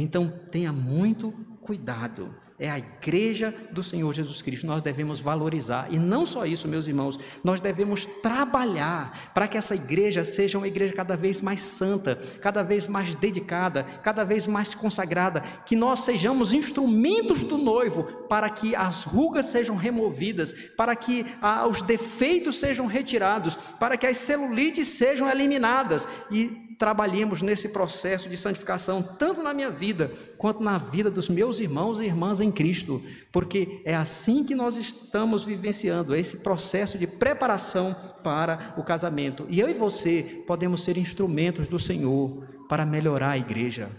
Então, 0.00 0.32
tenha 0.50 0.72
muito 0.72 1.34
cuidado. 1.68 2.34
É 2.58 2.70
a 2.70 2.78
igreja 2.78 3.54
do 3.72 3.82
Senhor 3.82 4.10
Jesus 4.14 4.40
Cristo. 4.40 4.66
Nós 4.66 4.80
devemos 4.80 5.20
valorizar. 5.20 5.88
E 5.90 5.98
não 5.98 6.24
só 6.24 6.46
isso, 6.46 6.66
meus 6.66 6.86
irmãos, 6.86 7.18
nós 7.44 7.60
devemos 7.60 8.06
trabalhar 8.06 9.32
para 9.34 9.46
que 9.46 9.58
essa 9.58 9.74
igreja 9.74 10.24
seja 10.24 10.56
uma 10.56 10.66
igreja 10.66 10.94
cada 10.94 11.14
vez 11.14 11.42
mais 11.42 11.60
santa, 11.60 12.16
cada 12.40 12.62
vez 12.62 12.86
mais 12.86 13.14
dedicada, 13.16 13.82
cada 14.02 14.24
vez 14.24 14.46
mais 14.46 14.74
consagrada, 14.74 15.42
que 15.66 15.76
nós 15.76 15.98
sejamos 15.98 16.54
instrumentos 16.54 17.42
do 17.42 17.58
noivo 17.58 18.04
para 18.30 18.48
que 18.48 18.74
as 18.74 19.04
rugas 19.04 19.44
sejam 19.46 19.76
removidas, 19.76 20.54
para 20.74 20.96
que 20.96 21.26
ah, 21.42 21.66
os 21.66 21.82
defeitos 21.82 22.58
sejam 22.58 22.86
retirados, 22.86 23.56
para 23.78 23.98
que 23.98 24.06
as 24.06 24.16
celulites 24.16 24.88
sejam 24.88 25.28
eliminadas 25.28 26.08
e 26.30 26.67
trabalhemos 26.78 27.42
nesse 27.42 27.70
processo 27.70 28.28
de 28.28 28.36
santificação, 28.36 29.02
tanto 29.02 29.42
na 29.42 29.52
minha 29.52 29.70
vida, 29.70 30.12
quanto 30.38 30.62
na 30.62 30.78
vida 30.78 31.10
dos 31.10 31.28
meus 31.28 31.58
irmãos 31.58 32.00
e 32.00 32.04
irmãs 32.04 32.40
em 32.40 32.52
Cristo, 32.52 33.02
porque 33.32 33.82
é 33.84 33.96
assim 33.96 34.44
que 34.44 34.54
nós 34.54 34.76
estamos 34.76 35.42
vivenciando 35.42 36.14
esse 36.14 36.38
processo 36.38 36.96
de 36.96 37.06
preparação 37.06 37.94
para 38.22 38.74
o 38.76 38.84
casamento. 38.84 39.44
E 39.48 39.58
eu 39.58 39.68
e 39.68 39.74
você 39.74 40.44
podemos 40.46 40.84
ser 40.84 40.96
instrumentos 40.96 41.66
do 41.66 41.78
Senhor 41.78 42.46
para 42.68 42.86
melhorar 42.86 43.30
a 43.30 43.38
igreja. 43.38 43.90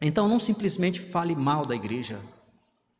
Então 0.00 0.26
não 0.26 0.40
simplesmente 0.40 0.98
fale 0.98 1.36
mal 1.36 1.66
da 1.66 1.76
igreja, 1.76 2.18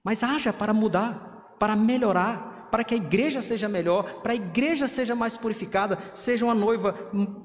mas 0.05 0.23
haja 0.23 0.53
para 0.53 0.75
mudar, 0.75 1.57
para 1.59 1.75
melhorar 1.75 2.52
para 2.73 2.83
que 2.83 2.95
a 2.95 2.97
igreja 2.97 3.43
seja 3.43 3.69
melhor, 3.69 4.23
para 4.23 4.33
a 4.33 4.35
igreja 4.35 4.89
seja 4.89 5.15
mais 5.15 5.37
purificada, 5.37 5.99
seja 6.15 6.47
uma 6.47 6.55
noiva 6.55 6.97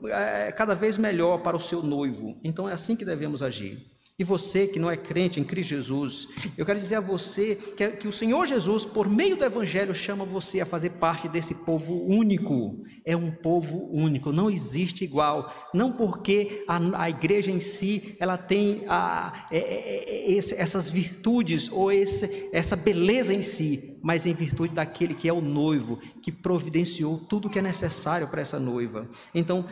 é, 0.06 0.54
cada 0.54 0.74
vez 0.74 0.96
melhor 0.96 1.40
para 1.40 1.58
o 1.58 1.60
seu 1.60 1.84
noivo. 1.84 2.40
Então 2.42 2.70
é 2.70 2.72
assim 2.72 2.96
que 2.96 3.04
devemos 3.04 3.44
agir. 3.44 3.86
E 4.20 4.24
você 4.24 4.66
que 4.66 4.80
não 4.80 4.90
é 4.90 4.98
crente 4.98 5.40
em 5.40 5.44
Cristo 5.44 5.70
Jesus, 5.70 6.28
eu 6.58 6.66
quero 6.66 6.80
dizer 6.80 6.96
a 6.96 7.00
você 7.00 7.56
que, 7.78 7.88
que, 7.90 8.08
o 8.08 8.12
Senhor 8.12 8.48
Jesus, 8.48 8.84
por 8.84 9.08
meio 9.08 9.36
do 9.36 9.46
Evangelho, 9.46 9.94
chama 9.94 10.26
você 10.26 10.60
a 10.60 10.66
fazer 10.66 10.92
parte 10.92 11.30
desse 11.30 11.54
povo 11.64 12.04
único. 12.04 12.84
É 13.06 13.16
um 13.16 13.30
povo 13.30 13.88
único, 13.92 14.32
não 14.32 14.50
existe 14.50 15.04
igual. 15.04 15.54
Não 15.72 15.92
porque 15.92 16.64
a, 16.68 17.04
a 17.04 17.10
igreja 17.12 17.52
em 17.52 17.60
si 17.60 18.16
ela 18.20 18.40
tem 18.40 18.86
a, 18.88 19.46
é, 19.52 19.60
é, 19.60 20.34
é 20.34 20.36
essas 20.36 20.90
virtudes 20.90 21.72
ou 21.72 21.92
esse, 21.92 22.50
essa 22.52 22.76
beleza 22.76 23.36
em 23.36 23.44
si, 23.44 23.97
mas 24.04 24.26
em 24.26 24.34
virtude 24.34 24.74
daquele 24.74 25.14
que 25.14 25.28
é 25.28 25.34
o 25.34 25.42
noivo, 25.42 26.00
que 26.22 26.32
providenciou 26.32 27.18
tudo 27.18 27.48
o 27.48 27.50
que 27.50 27.60
é 27.60 27.62
necessário 27.62 28.28
para 28.28 28.42
essa 28.42 28.60
noiva. 28.60 29.08
Então, 29.34 29.66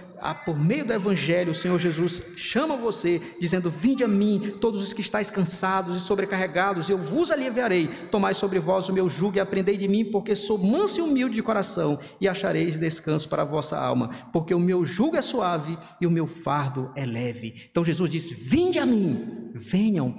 por 0.46 0.60
meio 0.60 0.86
do 0.86 0.94
Evangelho, 0.94 1.52
o 1.52 1.56
Senhor 1.56 1.78
Jesus 1.78 2.22
chama 2.36 2.76
você, 2.76 3.22
dizendo: 3.40 3.70
Vinde 3.70 4.04
a 4.04 4.08
mim 4.08 4.56
todos 4.60 4.82
os 4.82 4.94
que 4.94 5.02
estáis 5.02 5.30
cansados 5.30 5.98
e 5.98 6.00
sobrecarregados, 6.00 6.90
eu 6.90 6.98
vos 6.98 7.32
aliviarei. 7.32 7.88
Tomai 8.12 8.34
sobre 8.34 8.60
vós 8.60 8.90
o 8.90 8.94
meu 8.94 9.08
jugo 9.10 9.38
e 9.38 9.40
aprendei 9.40 9.78
de 9.78 9.88
mim, 9.88 10.06
porque 10.06 10.36
sou 10.36 10.58
manso 10.58 11.00
e 11.00 11.04
humilde 11.04 11.36
de 11.36 11.44
coração, 11.44 12.00
e 12.20 12.28
achareis 12.28 12.80
descanso 12.80 13.30
para 13.30 13.42
a 13.44 13.46
vossa 13.46 13.78
alma, 13.78 14.10
porque 14.32 14.54
o 14.54 14.60
meu 14.60 14.86
jugo 14.86 15.16
é 15.16 15.22
suave 15.22 15.78
e 16.00 16.08
o 16.08 16.12
meu 16.12 16.28
fardo 16.28 16.92
é 16.96 17.06
leve. 17.06 17.68
Então 17.70 17.84
Jesus 17.84 18.10
disse: 18.10 18.34
Vinde 18.34 18.80
a 18.80 18.86
mim, 18.86 19.52
venham, 19.54 20.16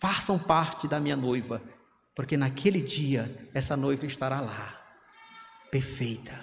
façam 0.00 0.38
parte 0.38 0.86
da 0.86 1.00
minha 1.00 1.16
noiva, 1.16 1.62
porque 2.18 2.36
naquele 2.36 2.82
dia 2.82 3.48
essa 3.54 3.76
noiva 3.76 4.04
estará 4.04 4.40
lá, 4.40 4.76
perfeita, 5.70 6.34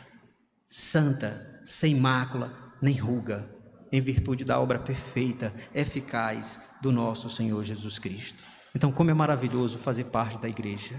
santa, 0.70 1.60
sem 1.66 1.94
mácula 2.00 2.74
nem 2.82 2.96
ruga 2.96 3.54
em 3.92 4.00
virtude 4.00 4.46
da 4.46 4.58
obra 4.58 4.80
perfeita, 4.80 5.54
eficaz 5.74 6.78
do 6.82 6.94
nosso 6.94 7.30
Senhor 7.30 7.62
Jesus 7.62 8.00
Cristo. 8.00 8.42
Então, 8.74 8.90
como 8.90 9.12
é 9.12 9.14
maravilhoso 9.14 9.78
fazer 9.78 10.06
parte 10.06 10.38
da 10.38 10.48
igreja. 10.48 10.96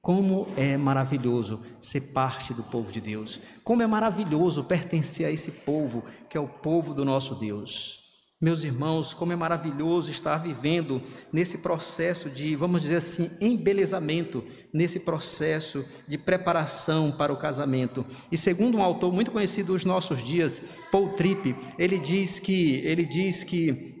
Como 0.00 0.46
é 0.56 0.76
maravilhoso 0.76 1.60
ser 1.80 2.12
parte 2.12 2.54
do 2.54 2.62
povo 2.62 2.92
de 2.92 3.00
Deus. 3.00 3.40
Como 3.64 3.82
é 3.82 3.86
maravilhoso 3.88 4.62
pertencer 4.62 5.26
a 5.26 5.32
esse 5.32 5.64
povo, 5.64 6.04
que 6.28 6.38
é 6.38 6.40
o 6.40 6.46
povo 6.48 6.94
do 6.94 7.04
nosso 7.04 7.34
Deus. 7.34 7.99
Meus 8.40 8.64
irmãos, 8.64 9.12
como 9.12 9.34
é 9.34 9.36
maravilhoso 9.36 10.10
estar 10.10 10.38
vivendo 10.38 11.02
nesse 11.30 11.58
processo 11.58 12.30
de, 12.30 12.56
vamos 12.56 12.80
dizer 12.80 12.96
assim, 12.96 13.30
embelezamento, 13.38 14.42
nesse 14.72 15.00
processo 15.00 15.84
de 16.08 16.16
preparação 16.16 17.12
para 17.12 17.30
o 17.30 17.36
casamento. 17.36 18.06
E 18.32 18.38
segundo 18.38 18.78
um 18.78 18.82
autor 18.82 19.12
muito 19.12 19.30
conhecido 19.30 19.74
dos 19.74 19.84
nossos 19.84 20.22
dias, 20.22 20.62
Paul 20.90 21.10
Tripp, 21.10 21.54
ele 21.78 21.98
diz 21.98 22.38
que 22.38 22.76
ele 22.76 23.04
diz 23.04 23.44
que 23.44 23.98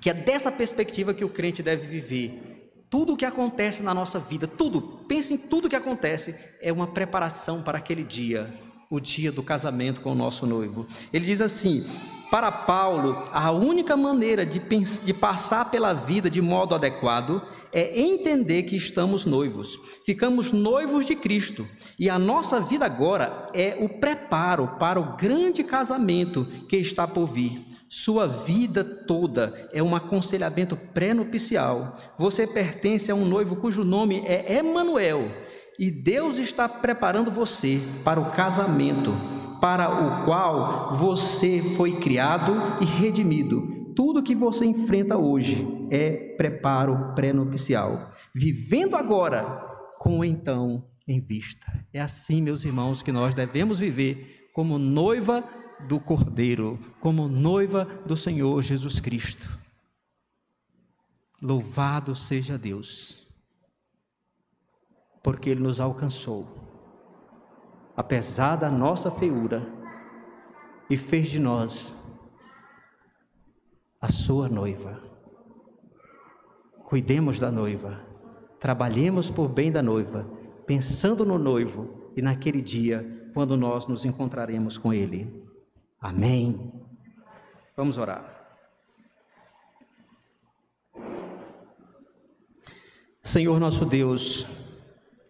que 0.00 0.10
é 0.10 0.14
dessa 0.14 0.50
perspectiva 0.52 1.14
que 1.14 1.24
o 1.24 1.30
crente 1.30 1.62
deve 1.62 1.86
viver. 1.86 2.84
Tudo 2.90 3.12
o 3.12 3.16
que 3.16 3.24
acontece 3.24 3.82
na 3.82 3.94
nossa 3.94 4.18
vida, 4.18 4.46
tudo, 4.46 5.04
pense 5.06 5.34
em 5.34 5.38
tudo 5.38 5.66
o 5.66 5.68
que 5.68 5.76
acontece, 5.76 6.34
é 6.60 6.72
uma 6.72 6.88
preparação 6.88 7.62
para 7.62 7.78
aquele 7.78 8.02
dia, 8.02 8.52
o 8.90 8.98
dia 8.98 9.30
do 9.30 9.42
casamento 9.42 10.00
com 10.00 10.12
o 10.12 10.14
nosso 10.14 10.46
noivo. 10.46 10.86
Ele 11.12 11.24
diz 11.24 11.40
assim: 11.40 11.86
Para 12.30 12.52
Paulo, 12.52 13.24
a 13.32 13.50
única 13.50 13.96
maneira 13.96 14.44
de, 14.44 14.58
de, 14.58 15.14
passar 15.14 15.70
pela 15.70 15.94
vida 15.94 16.28
de 16.28 16.42
modo 16.42 16.74
adequado 16.74 17.42
é 17.72 17.98
entender 18.00 18.64
que 18.64 18.76
estamos 18.76 19.24
noivos. 19.24 19.78
Ficamos 20.04 20.52
noivos 20.52 21.06
de 21.06 21.16
Cristo 21.16 21.66
e 21.98 22.10
a 22.10 22.18
nossa 22.18 22.60
vida 22.60 22.84
agora 22.84 23.48
é 23.54 23.78
o 23.80 23.88
preparo 23.98 24.76
para 24.78 25.00
o 25.00 25.16
grande 25.16 25.64
casamento 25.64 26.46
que 26.68 26.76
está 26.76 27.06
por 27.06 27.26
vir. 27.26 27.66
Sua 27.88 28.26
vida 28.26 28.84
toda 28.84 29.70
é 29.72 29.82
um 29.82 29.96
aconselhamento 29.96 30.76
pré-nupcial. 30.76 31.96
Você 32.18 32.46
pertence 32.46 33.10
a 33.10 33.14
um 33.14 33.24
noivo 33.24 33.56
cujo 33.56 33.82
nome 33.84 34.22
é 34.26 34.58
Emanuel 34.58 35.30
e 35.78 35.90
Deus 35.90 36.36
está 36.36 36.68
preparando 36.68 37.30
você 37.30 37.80
para 38.04 38.20
o 38.20 38.30
casamento 38.32 39.14
para 39.60 39.88
o 39.88 40.24
qual 40.24 40.94
você 40.94 41.62
foi 41.76 41.92
criado 41.92 42.52
e 42.80 42.84
redimido. 42.84 43.94
Tudo 43.94 44.22
que 44.22 44.34
você 44.34 44.64
enfrenta 44.64 45.16
hoje 45.16 45.66
é 45.90 46.34
preparo 46.36 47.14
pré-nupcial, 47.14 48.12
vivendo 48.34 48.94
agora 48.94 49.44
com 49.98 50.24
então 50.24 50.84
em 51.06 51.20
vista. 51.20 51.66
É 51.92 52.00
assim, 52.00 52.40
meus 52.40 52.64
irmãos, 52.64 53.02
que 53.02 53.10
nós 53.10 53.34
devemos 53.34 53.78
viver 53.78 54.50
como 54.52 54.78
noiva 54.78 55.42
do 55.88 55.98
Cordeiro, 55.98 56.78
como 57.00 57.28
noiva 57.28 57.84
do 58.06 58.16
Senhor 58.16 58.62
Jesus 58.62 59.00
Cristo. 59.00 59.58
Louvado 61.40 62.14
seja 62.14 62.58
Deus, 62.58 63.26
porque 65.22 65.50
Ele 65.50 65.60
nos 65.60 65.80
alcançou 65.80 66.67
apesar 67.98 68.54
da 68.54 68.70
nossa 68.70 69.10
feiura, 69.10 69.66
e 70.88 70.96
fez 70.96 71.28
de 71.28 71.40
nós 71.40 71.92
a 74.00 74.08
sua 74.08 74.48
noiva. 74.48 75.02
Cuidemos 76.84 77.40
da 77.40 77.50
noiva, 77.50 78.00
trabalhemos 78.60 79.32
por 79.32 79.48
bem 79.48 79.72
da 79.72 79.82
noiva, 79.82 80.30
pensando 80.64 81.26
no 81.26 81.38
noivo 81.38 82.12
e 82.16 82.22
naquele 82.22 82.62
dia 82.62 83.30
quando 83.34 83.56
nós 83.56 83.88
nos 83.88 84.04
encontraremos 84.04 84.78
com 84.78 84.92
ele. 84.92 85.44
Amém. 86.00 86.72
Vamos 87.76 87.98
orar. 87.98 88.56
Senhor 93.24 93.58
nosso 93.58 93.84
Deus, 93.84 94.46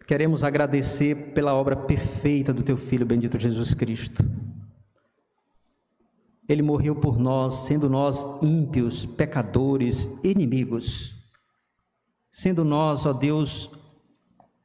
Queremos 0.09 0.43
agradecer 0.43 1.33
pela 1.35 1.53
obra 1.53 1.75
perfeita 1.75 2.51
do 2.51 2.63
teu 2.63 2.75
filho 2.75 3.05
bendito 3.05 3.37
Jesus 3.37 3.75
Cristo. 3.75 4.23
Ele 6.47 6.63
morreu 6.63 6.95
por 6.95 7.19
nós, 7.19 7.53
sendo 7.53 7.87
nós 7.87 8.25
ímpios, 8.41 9.05
pecadores, 9.05 10.09
inimigos. 10.23 11.15
Sendo 12.27 12.65
nós, 12.65 13.05
ó 13.05 13.13
Deus, 13.13 13.69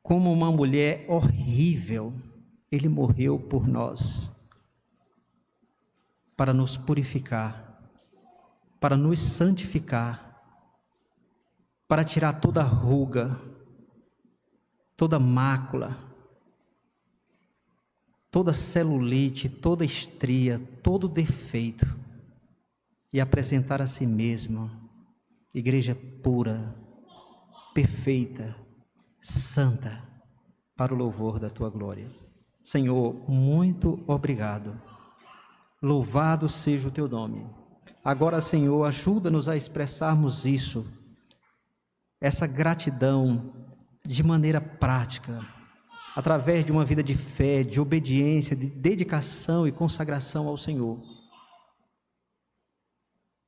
como 0.02 0.32
uma 0.32 0.50
mulher 0.50 1.04
horrível, 1.10 2.14
ele 2.72 2.88
morreu 2.88 3.38
por 3.38 3.68
nós 3.68 4.32
para 6.34 6.54
nos 6.54 6.78
purificar, 6.78 7.86
para 8.80 8.96
nos 8.96 9.18
santificar, 9.18 10.42
para 11.86 12.02
tirar 12.02 12.40
toda 12.40 12.62
ruga, 12.62 13.38
toda 14.96 15.18
mácula, 15.18 15.98
toda 18.30 18.52
celulite, 18.52 19.48
toda 19.48 19.84
estria, 19.84 20.58
todo 20.82 21.08
defeito 21.08 21.86
e 23.12 23.20
apresentar 23.20 23.80
a 23.80 23.86
si 23.86 24.06
mesmo 24.06 24.70
igreja 25.54 25.96
pura, 26.20 26.74
perfeita, 27.72 28.56
santa, 29.20 30.02
para 30.76 30.92
o 30.92 30.96
louvor 30.96 31.38
da 31.38 31.48
tua 31.48 31.70
glória. 31.70 32.10
Senhor, 32.64 33.14
muito 33.30 34.02
obrigado. 34.06 34.80
Louvado 35.80 36.48
seja 36.48 36.88
o 36.88 36.90
teu 36.90 37.08
nome. 37.08 37.46
Agora, 38.04 38.40
Senhor, 38.40 38.84
ajuda-nos 38.84 39.48
a 39.48 39.56
expressarmos 39.56 40.44
isso, 40.44 40.84
essa 42.20 42.46
gratidão 42.46 43.63
de 44.06 44.22
maneira 44.22 44.60
prática, 44.60 45.40
através 46.14 46.64
de 46.64 46.70
uma 46.70 46.84
vida 46.84 47.02
de 47.02 47.14
fé, 47.14 47.62
de 47.62 47.80
obediência, 47.80 48.54
de 48.54 48.68
dedicação 48.68 49.66
e 49.66 49.72
consagração 49.72 50.46
ao 50.46 50.56
Senhor. 50.56 51.00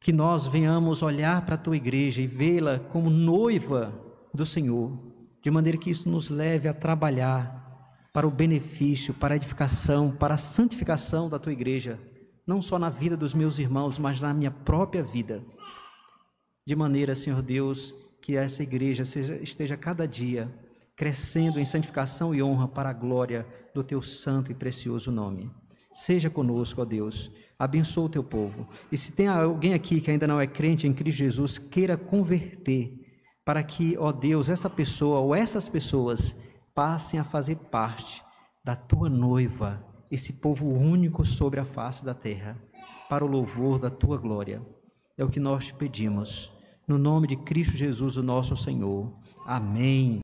Que 0.01 0.13
nós 0.13 0.47
venhamos 0.47 1.03
olhar 1.03 1.45
para 1.45 1.57
a 1.57 1.59
tua 1.59 1.77
igreja 1.77 2.23
e 2.23 2.27
vê-la 2.27 2.79
como 2.79 3.11
noiva 3.11 3.93
do 4.33 4.47
Senhor, 4.47 4.99
de 5.43 5.51
maneira 5.51 5.79
que 5.79 5.91
isso 5.91 6.09
nos 6.09 6.31
leve 6.31 6.69
a 6.69 6.75
trabalhar 6.75 7.65
para 8.13 8.27
o 8.27 8.31
benefício, 8.31 9.13
para 9.13 9.35
a 9.35 9.37
edificação, 9.37 10.11
para 10.11 10.35
a 10.35 10.39
santificação 10.39 11.29
da 11.29 11.39
tua 11.39 11.53
igreja, 11.53 12.01
não 12.47 12.63
só 12.63 12.79
na 12.79 12.89
vida 12.89 13.17
dos 13.17 13.35
meus 13.35 13.59
irmãos, 13.59 13.99
mas 13.99 14.21
na 14.21 14.33
minha 14.33 14.51
própria 14.51 15.03
vida. 15.03 15.45
De 16.67 16.75
maneira, 16.75 17.15
Senhor 17.15 17.43
Deus, 17.43 17.95
que 18.27 18.37
essa 18.37 18.61
igreja 18.61 19.05
seja, 19.05 19.37
esteja 19.37 19.77
cada 19.77 20.05
dia 20.05 20.53
crescendo 20.97 21.61
em 21.61 21.65
santificação 21.65 22.35
e 22.35 22.43
honra 22.43 22.67
para 22.67 22.91
a 22.91 22.93
glória 22.93 23.47
do 23.73 23.85
teu 23.85 24.03
santo 24.03 24.51
e 24.51 24.55
precioso 24.55 25.13
nome. 25.13 25.49
Seja 25.93 26.29
conosco, 26.29 26.83
ó 26.83 26.85
Deus. 26.85 27.31
Abençoa 27.57 28.07
o 28.07 28.09
teu 28.09 28.25
povo. 28.25 28.67
E 28.91 28.97
se 28.97 29.13
tem 29.13 29.29
alguém 29.29 29.75
aqui 29.75 30.01
que 30.01 30.11
ainda 30.11 30.27
não 30.27 30.41
é 30.41 30.47
crente 30.49 30.89
em 30.89 30.93
Cristo 30.93 31.19
Jesus, 31.19 31.57
queira 31.57 31.97
converter, 31.97 32.99
para 33.45 33.63
que, 33.63 33.97
ó 33.97 34.11
Deus, 34.11 34.49
essa 34.49 34.69
pessoa 34.69 35.21
ou 35.21 35.33
essas 35.33 35.69
pessoas 35.69 36.35
passem 36.75 37.21
a 37.21 37.25
fazer 37.25 37.55
parte 37.55 38.25
da 38.65 38.75
tua 38.75 39.09
noiva, 39.09 39.87
esse 40.11 40.33
povo 40.33 40.69
único 40.69 41.25
sobre 41.25 41.61
a 41.61 41.65
face 41.65 42.05
da 42.05 42.13
terra, 42.13 42.61
para 43.09 43.25
o 43.25 43.29
louvor 43.29 43.79
da 43.79 43.89
tua 43.89 44.19
glória. 44.19 44.61
É 45.17 45.25
o 45.25 45.31
que 45.31 45.39
nós 45.39 45.67
te 45.67 45.75
pedimos 45.75 46.56
no 46.87 46.99
nome 46.99 47.27
de 47.27 47.37
Cristo 47.37 47.77
Jesus, 47.77 48.17
o 48.17 48.23
nosso 48.23 48.57
Senhor. 48.57 49.13
Amém. 49.45 50.21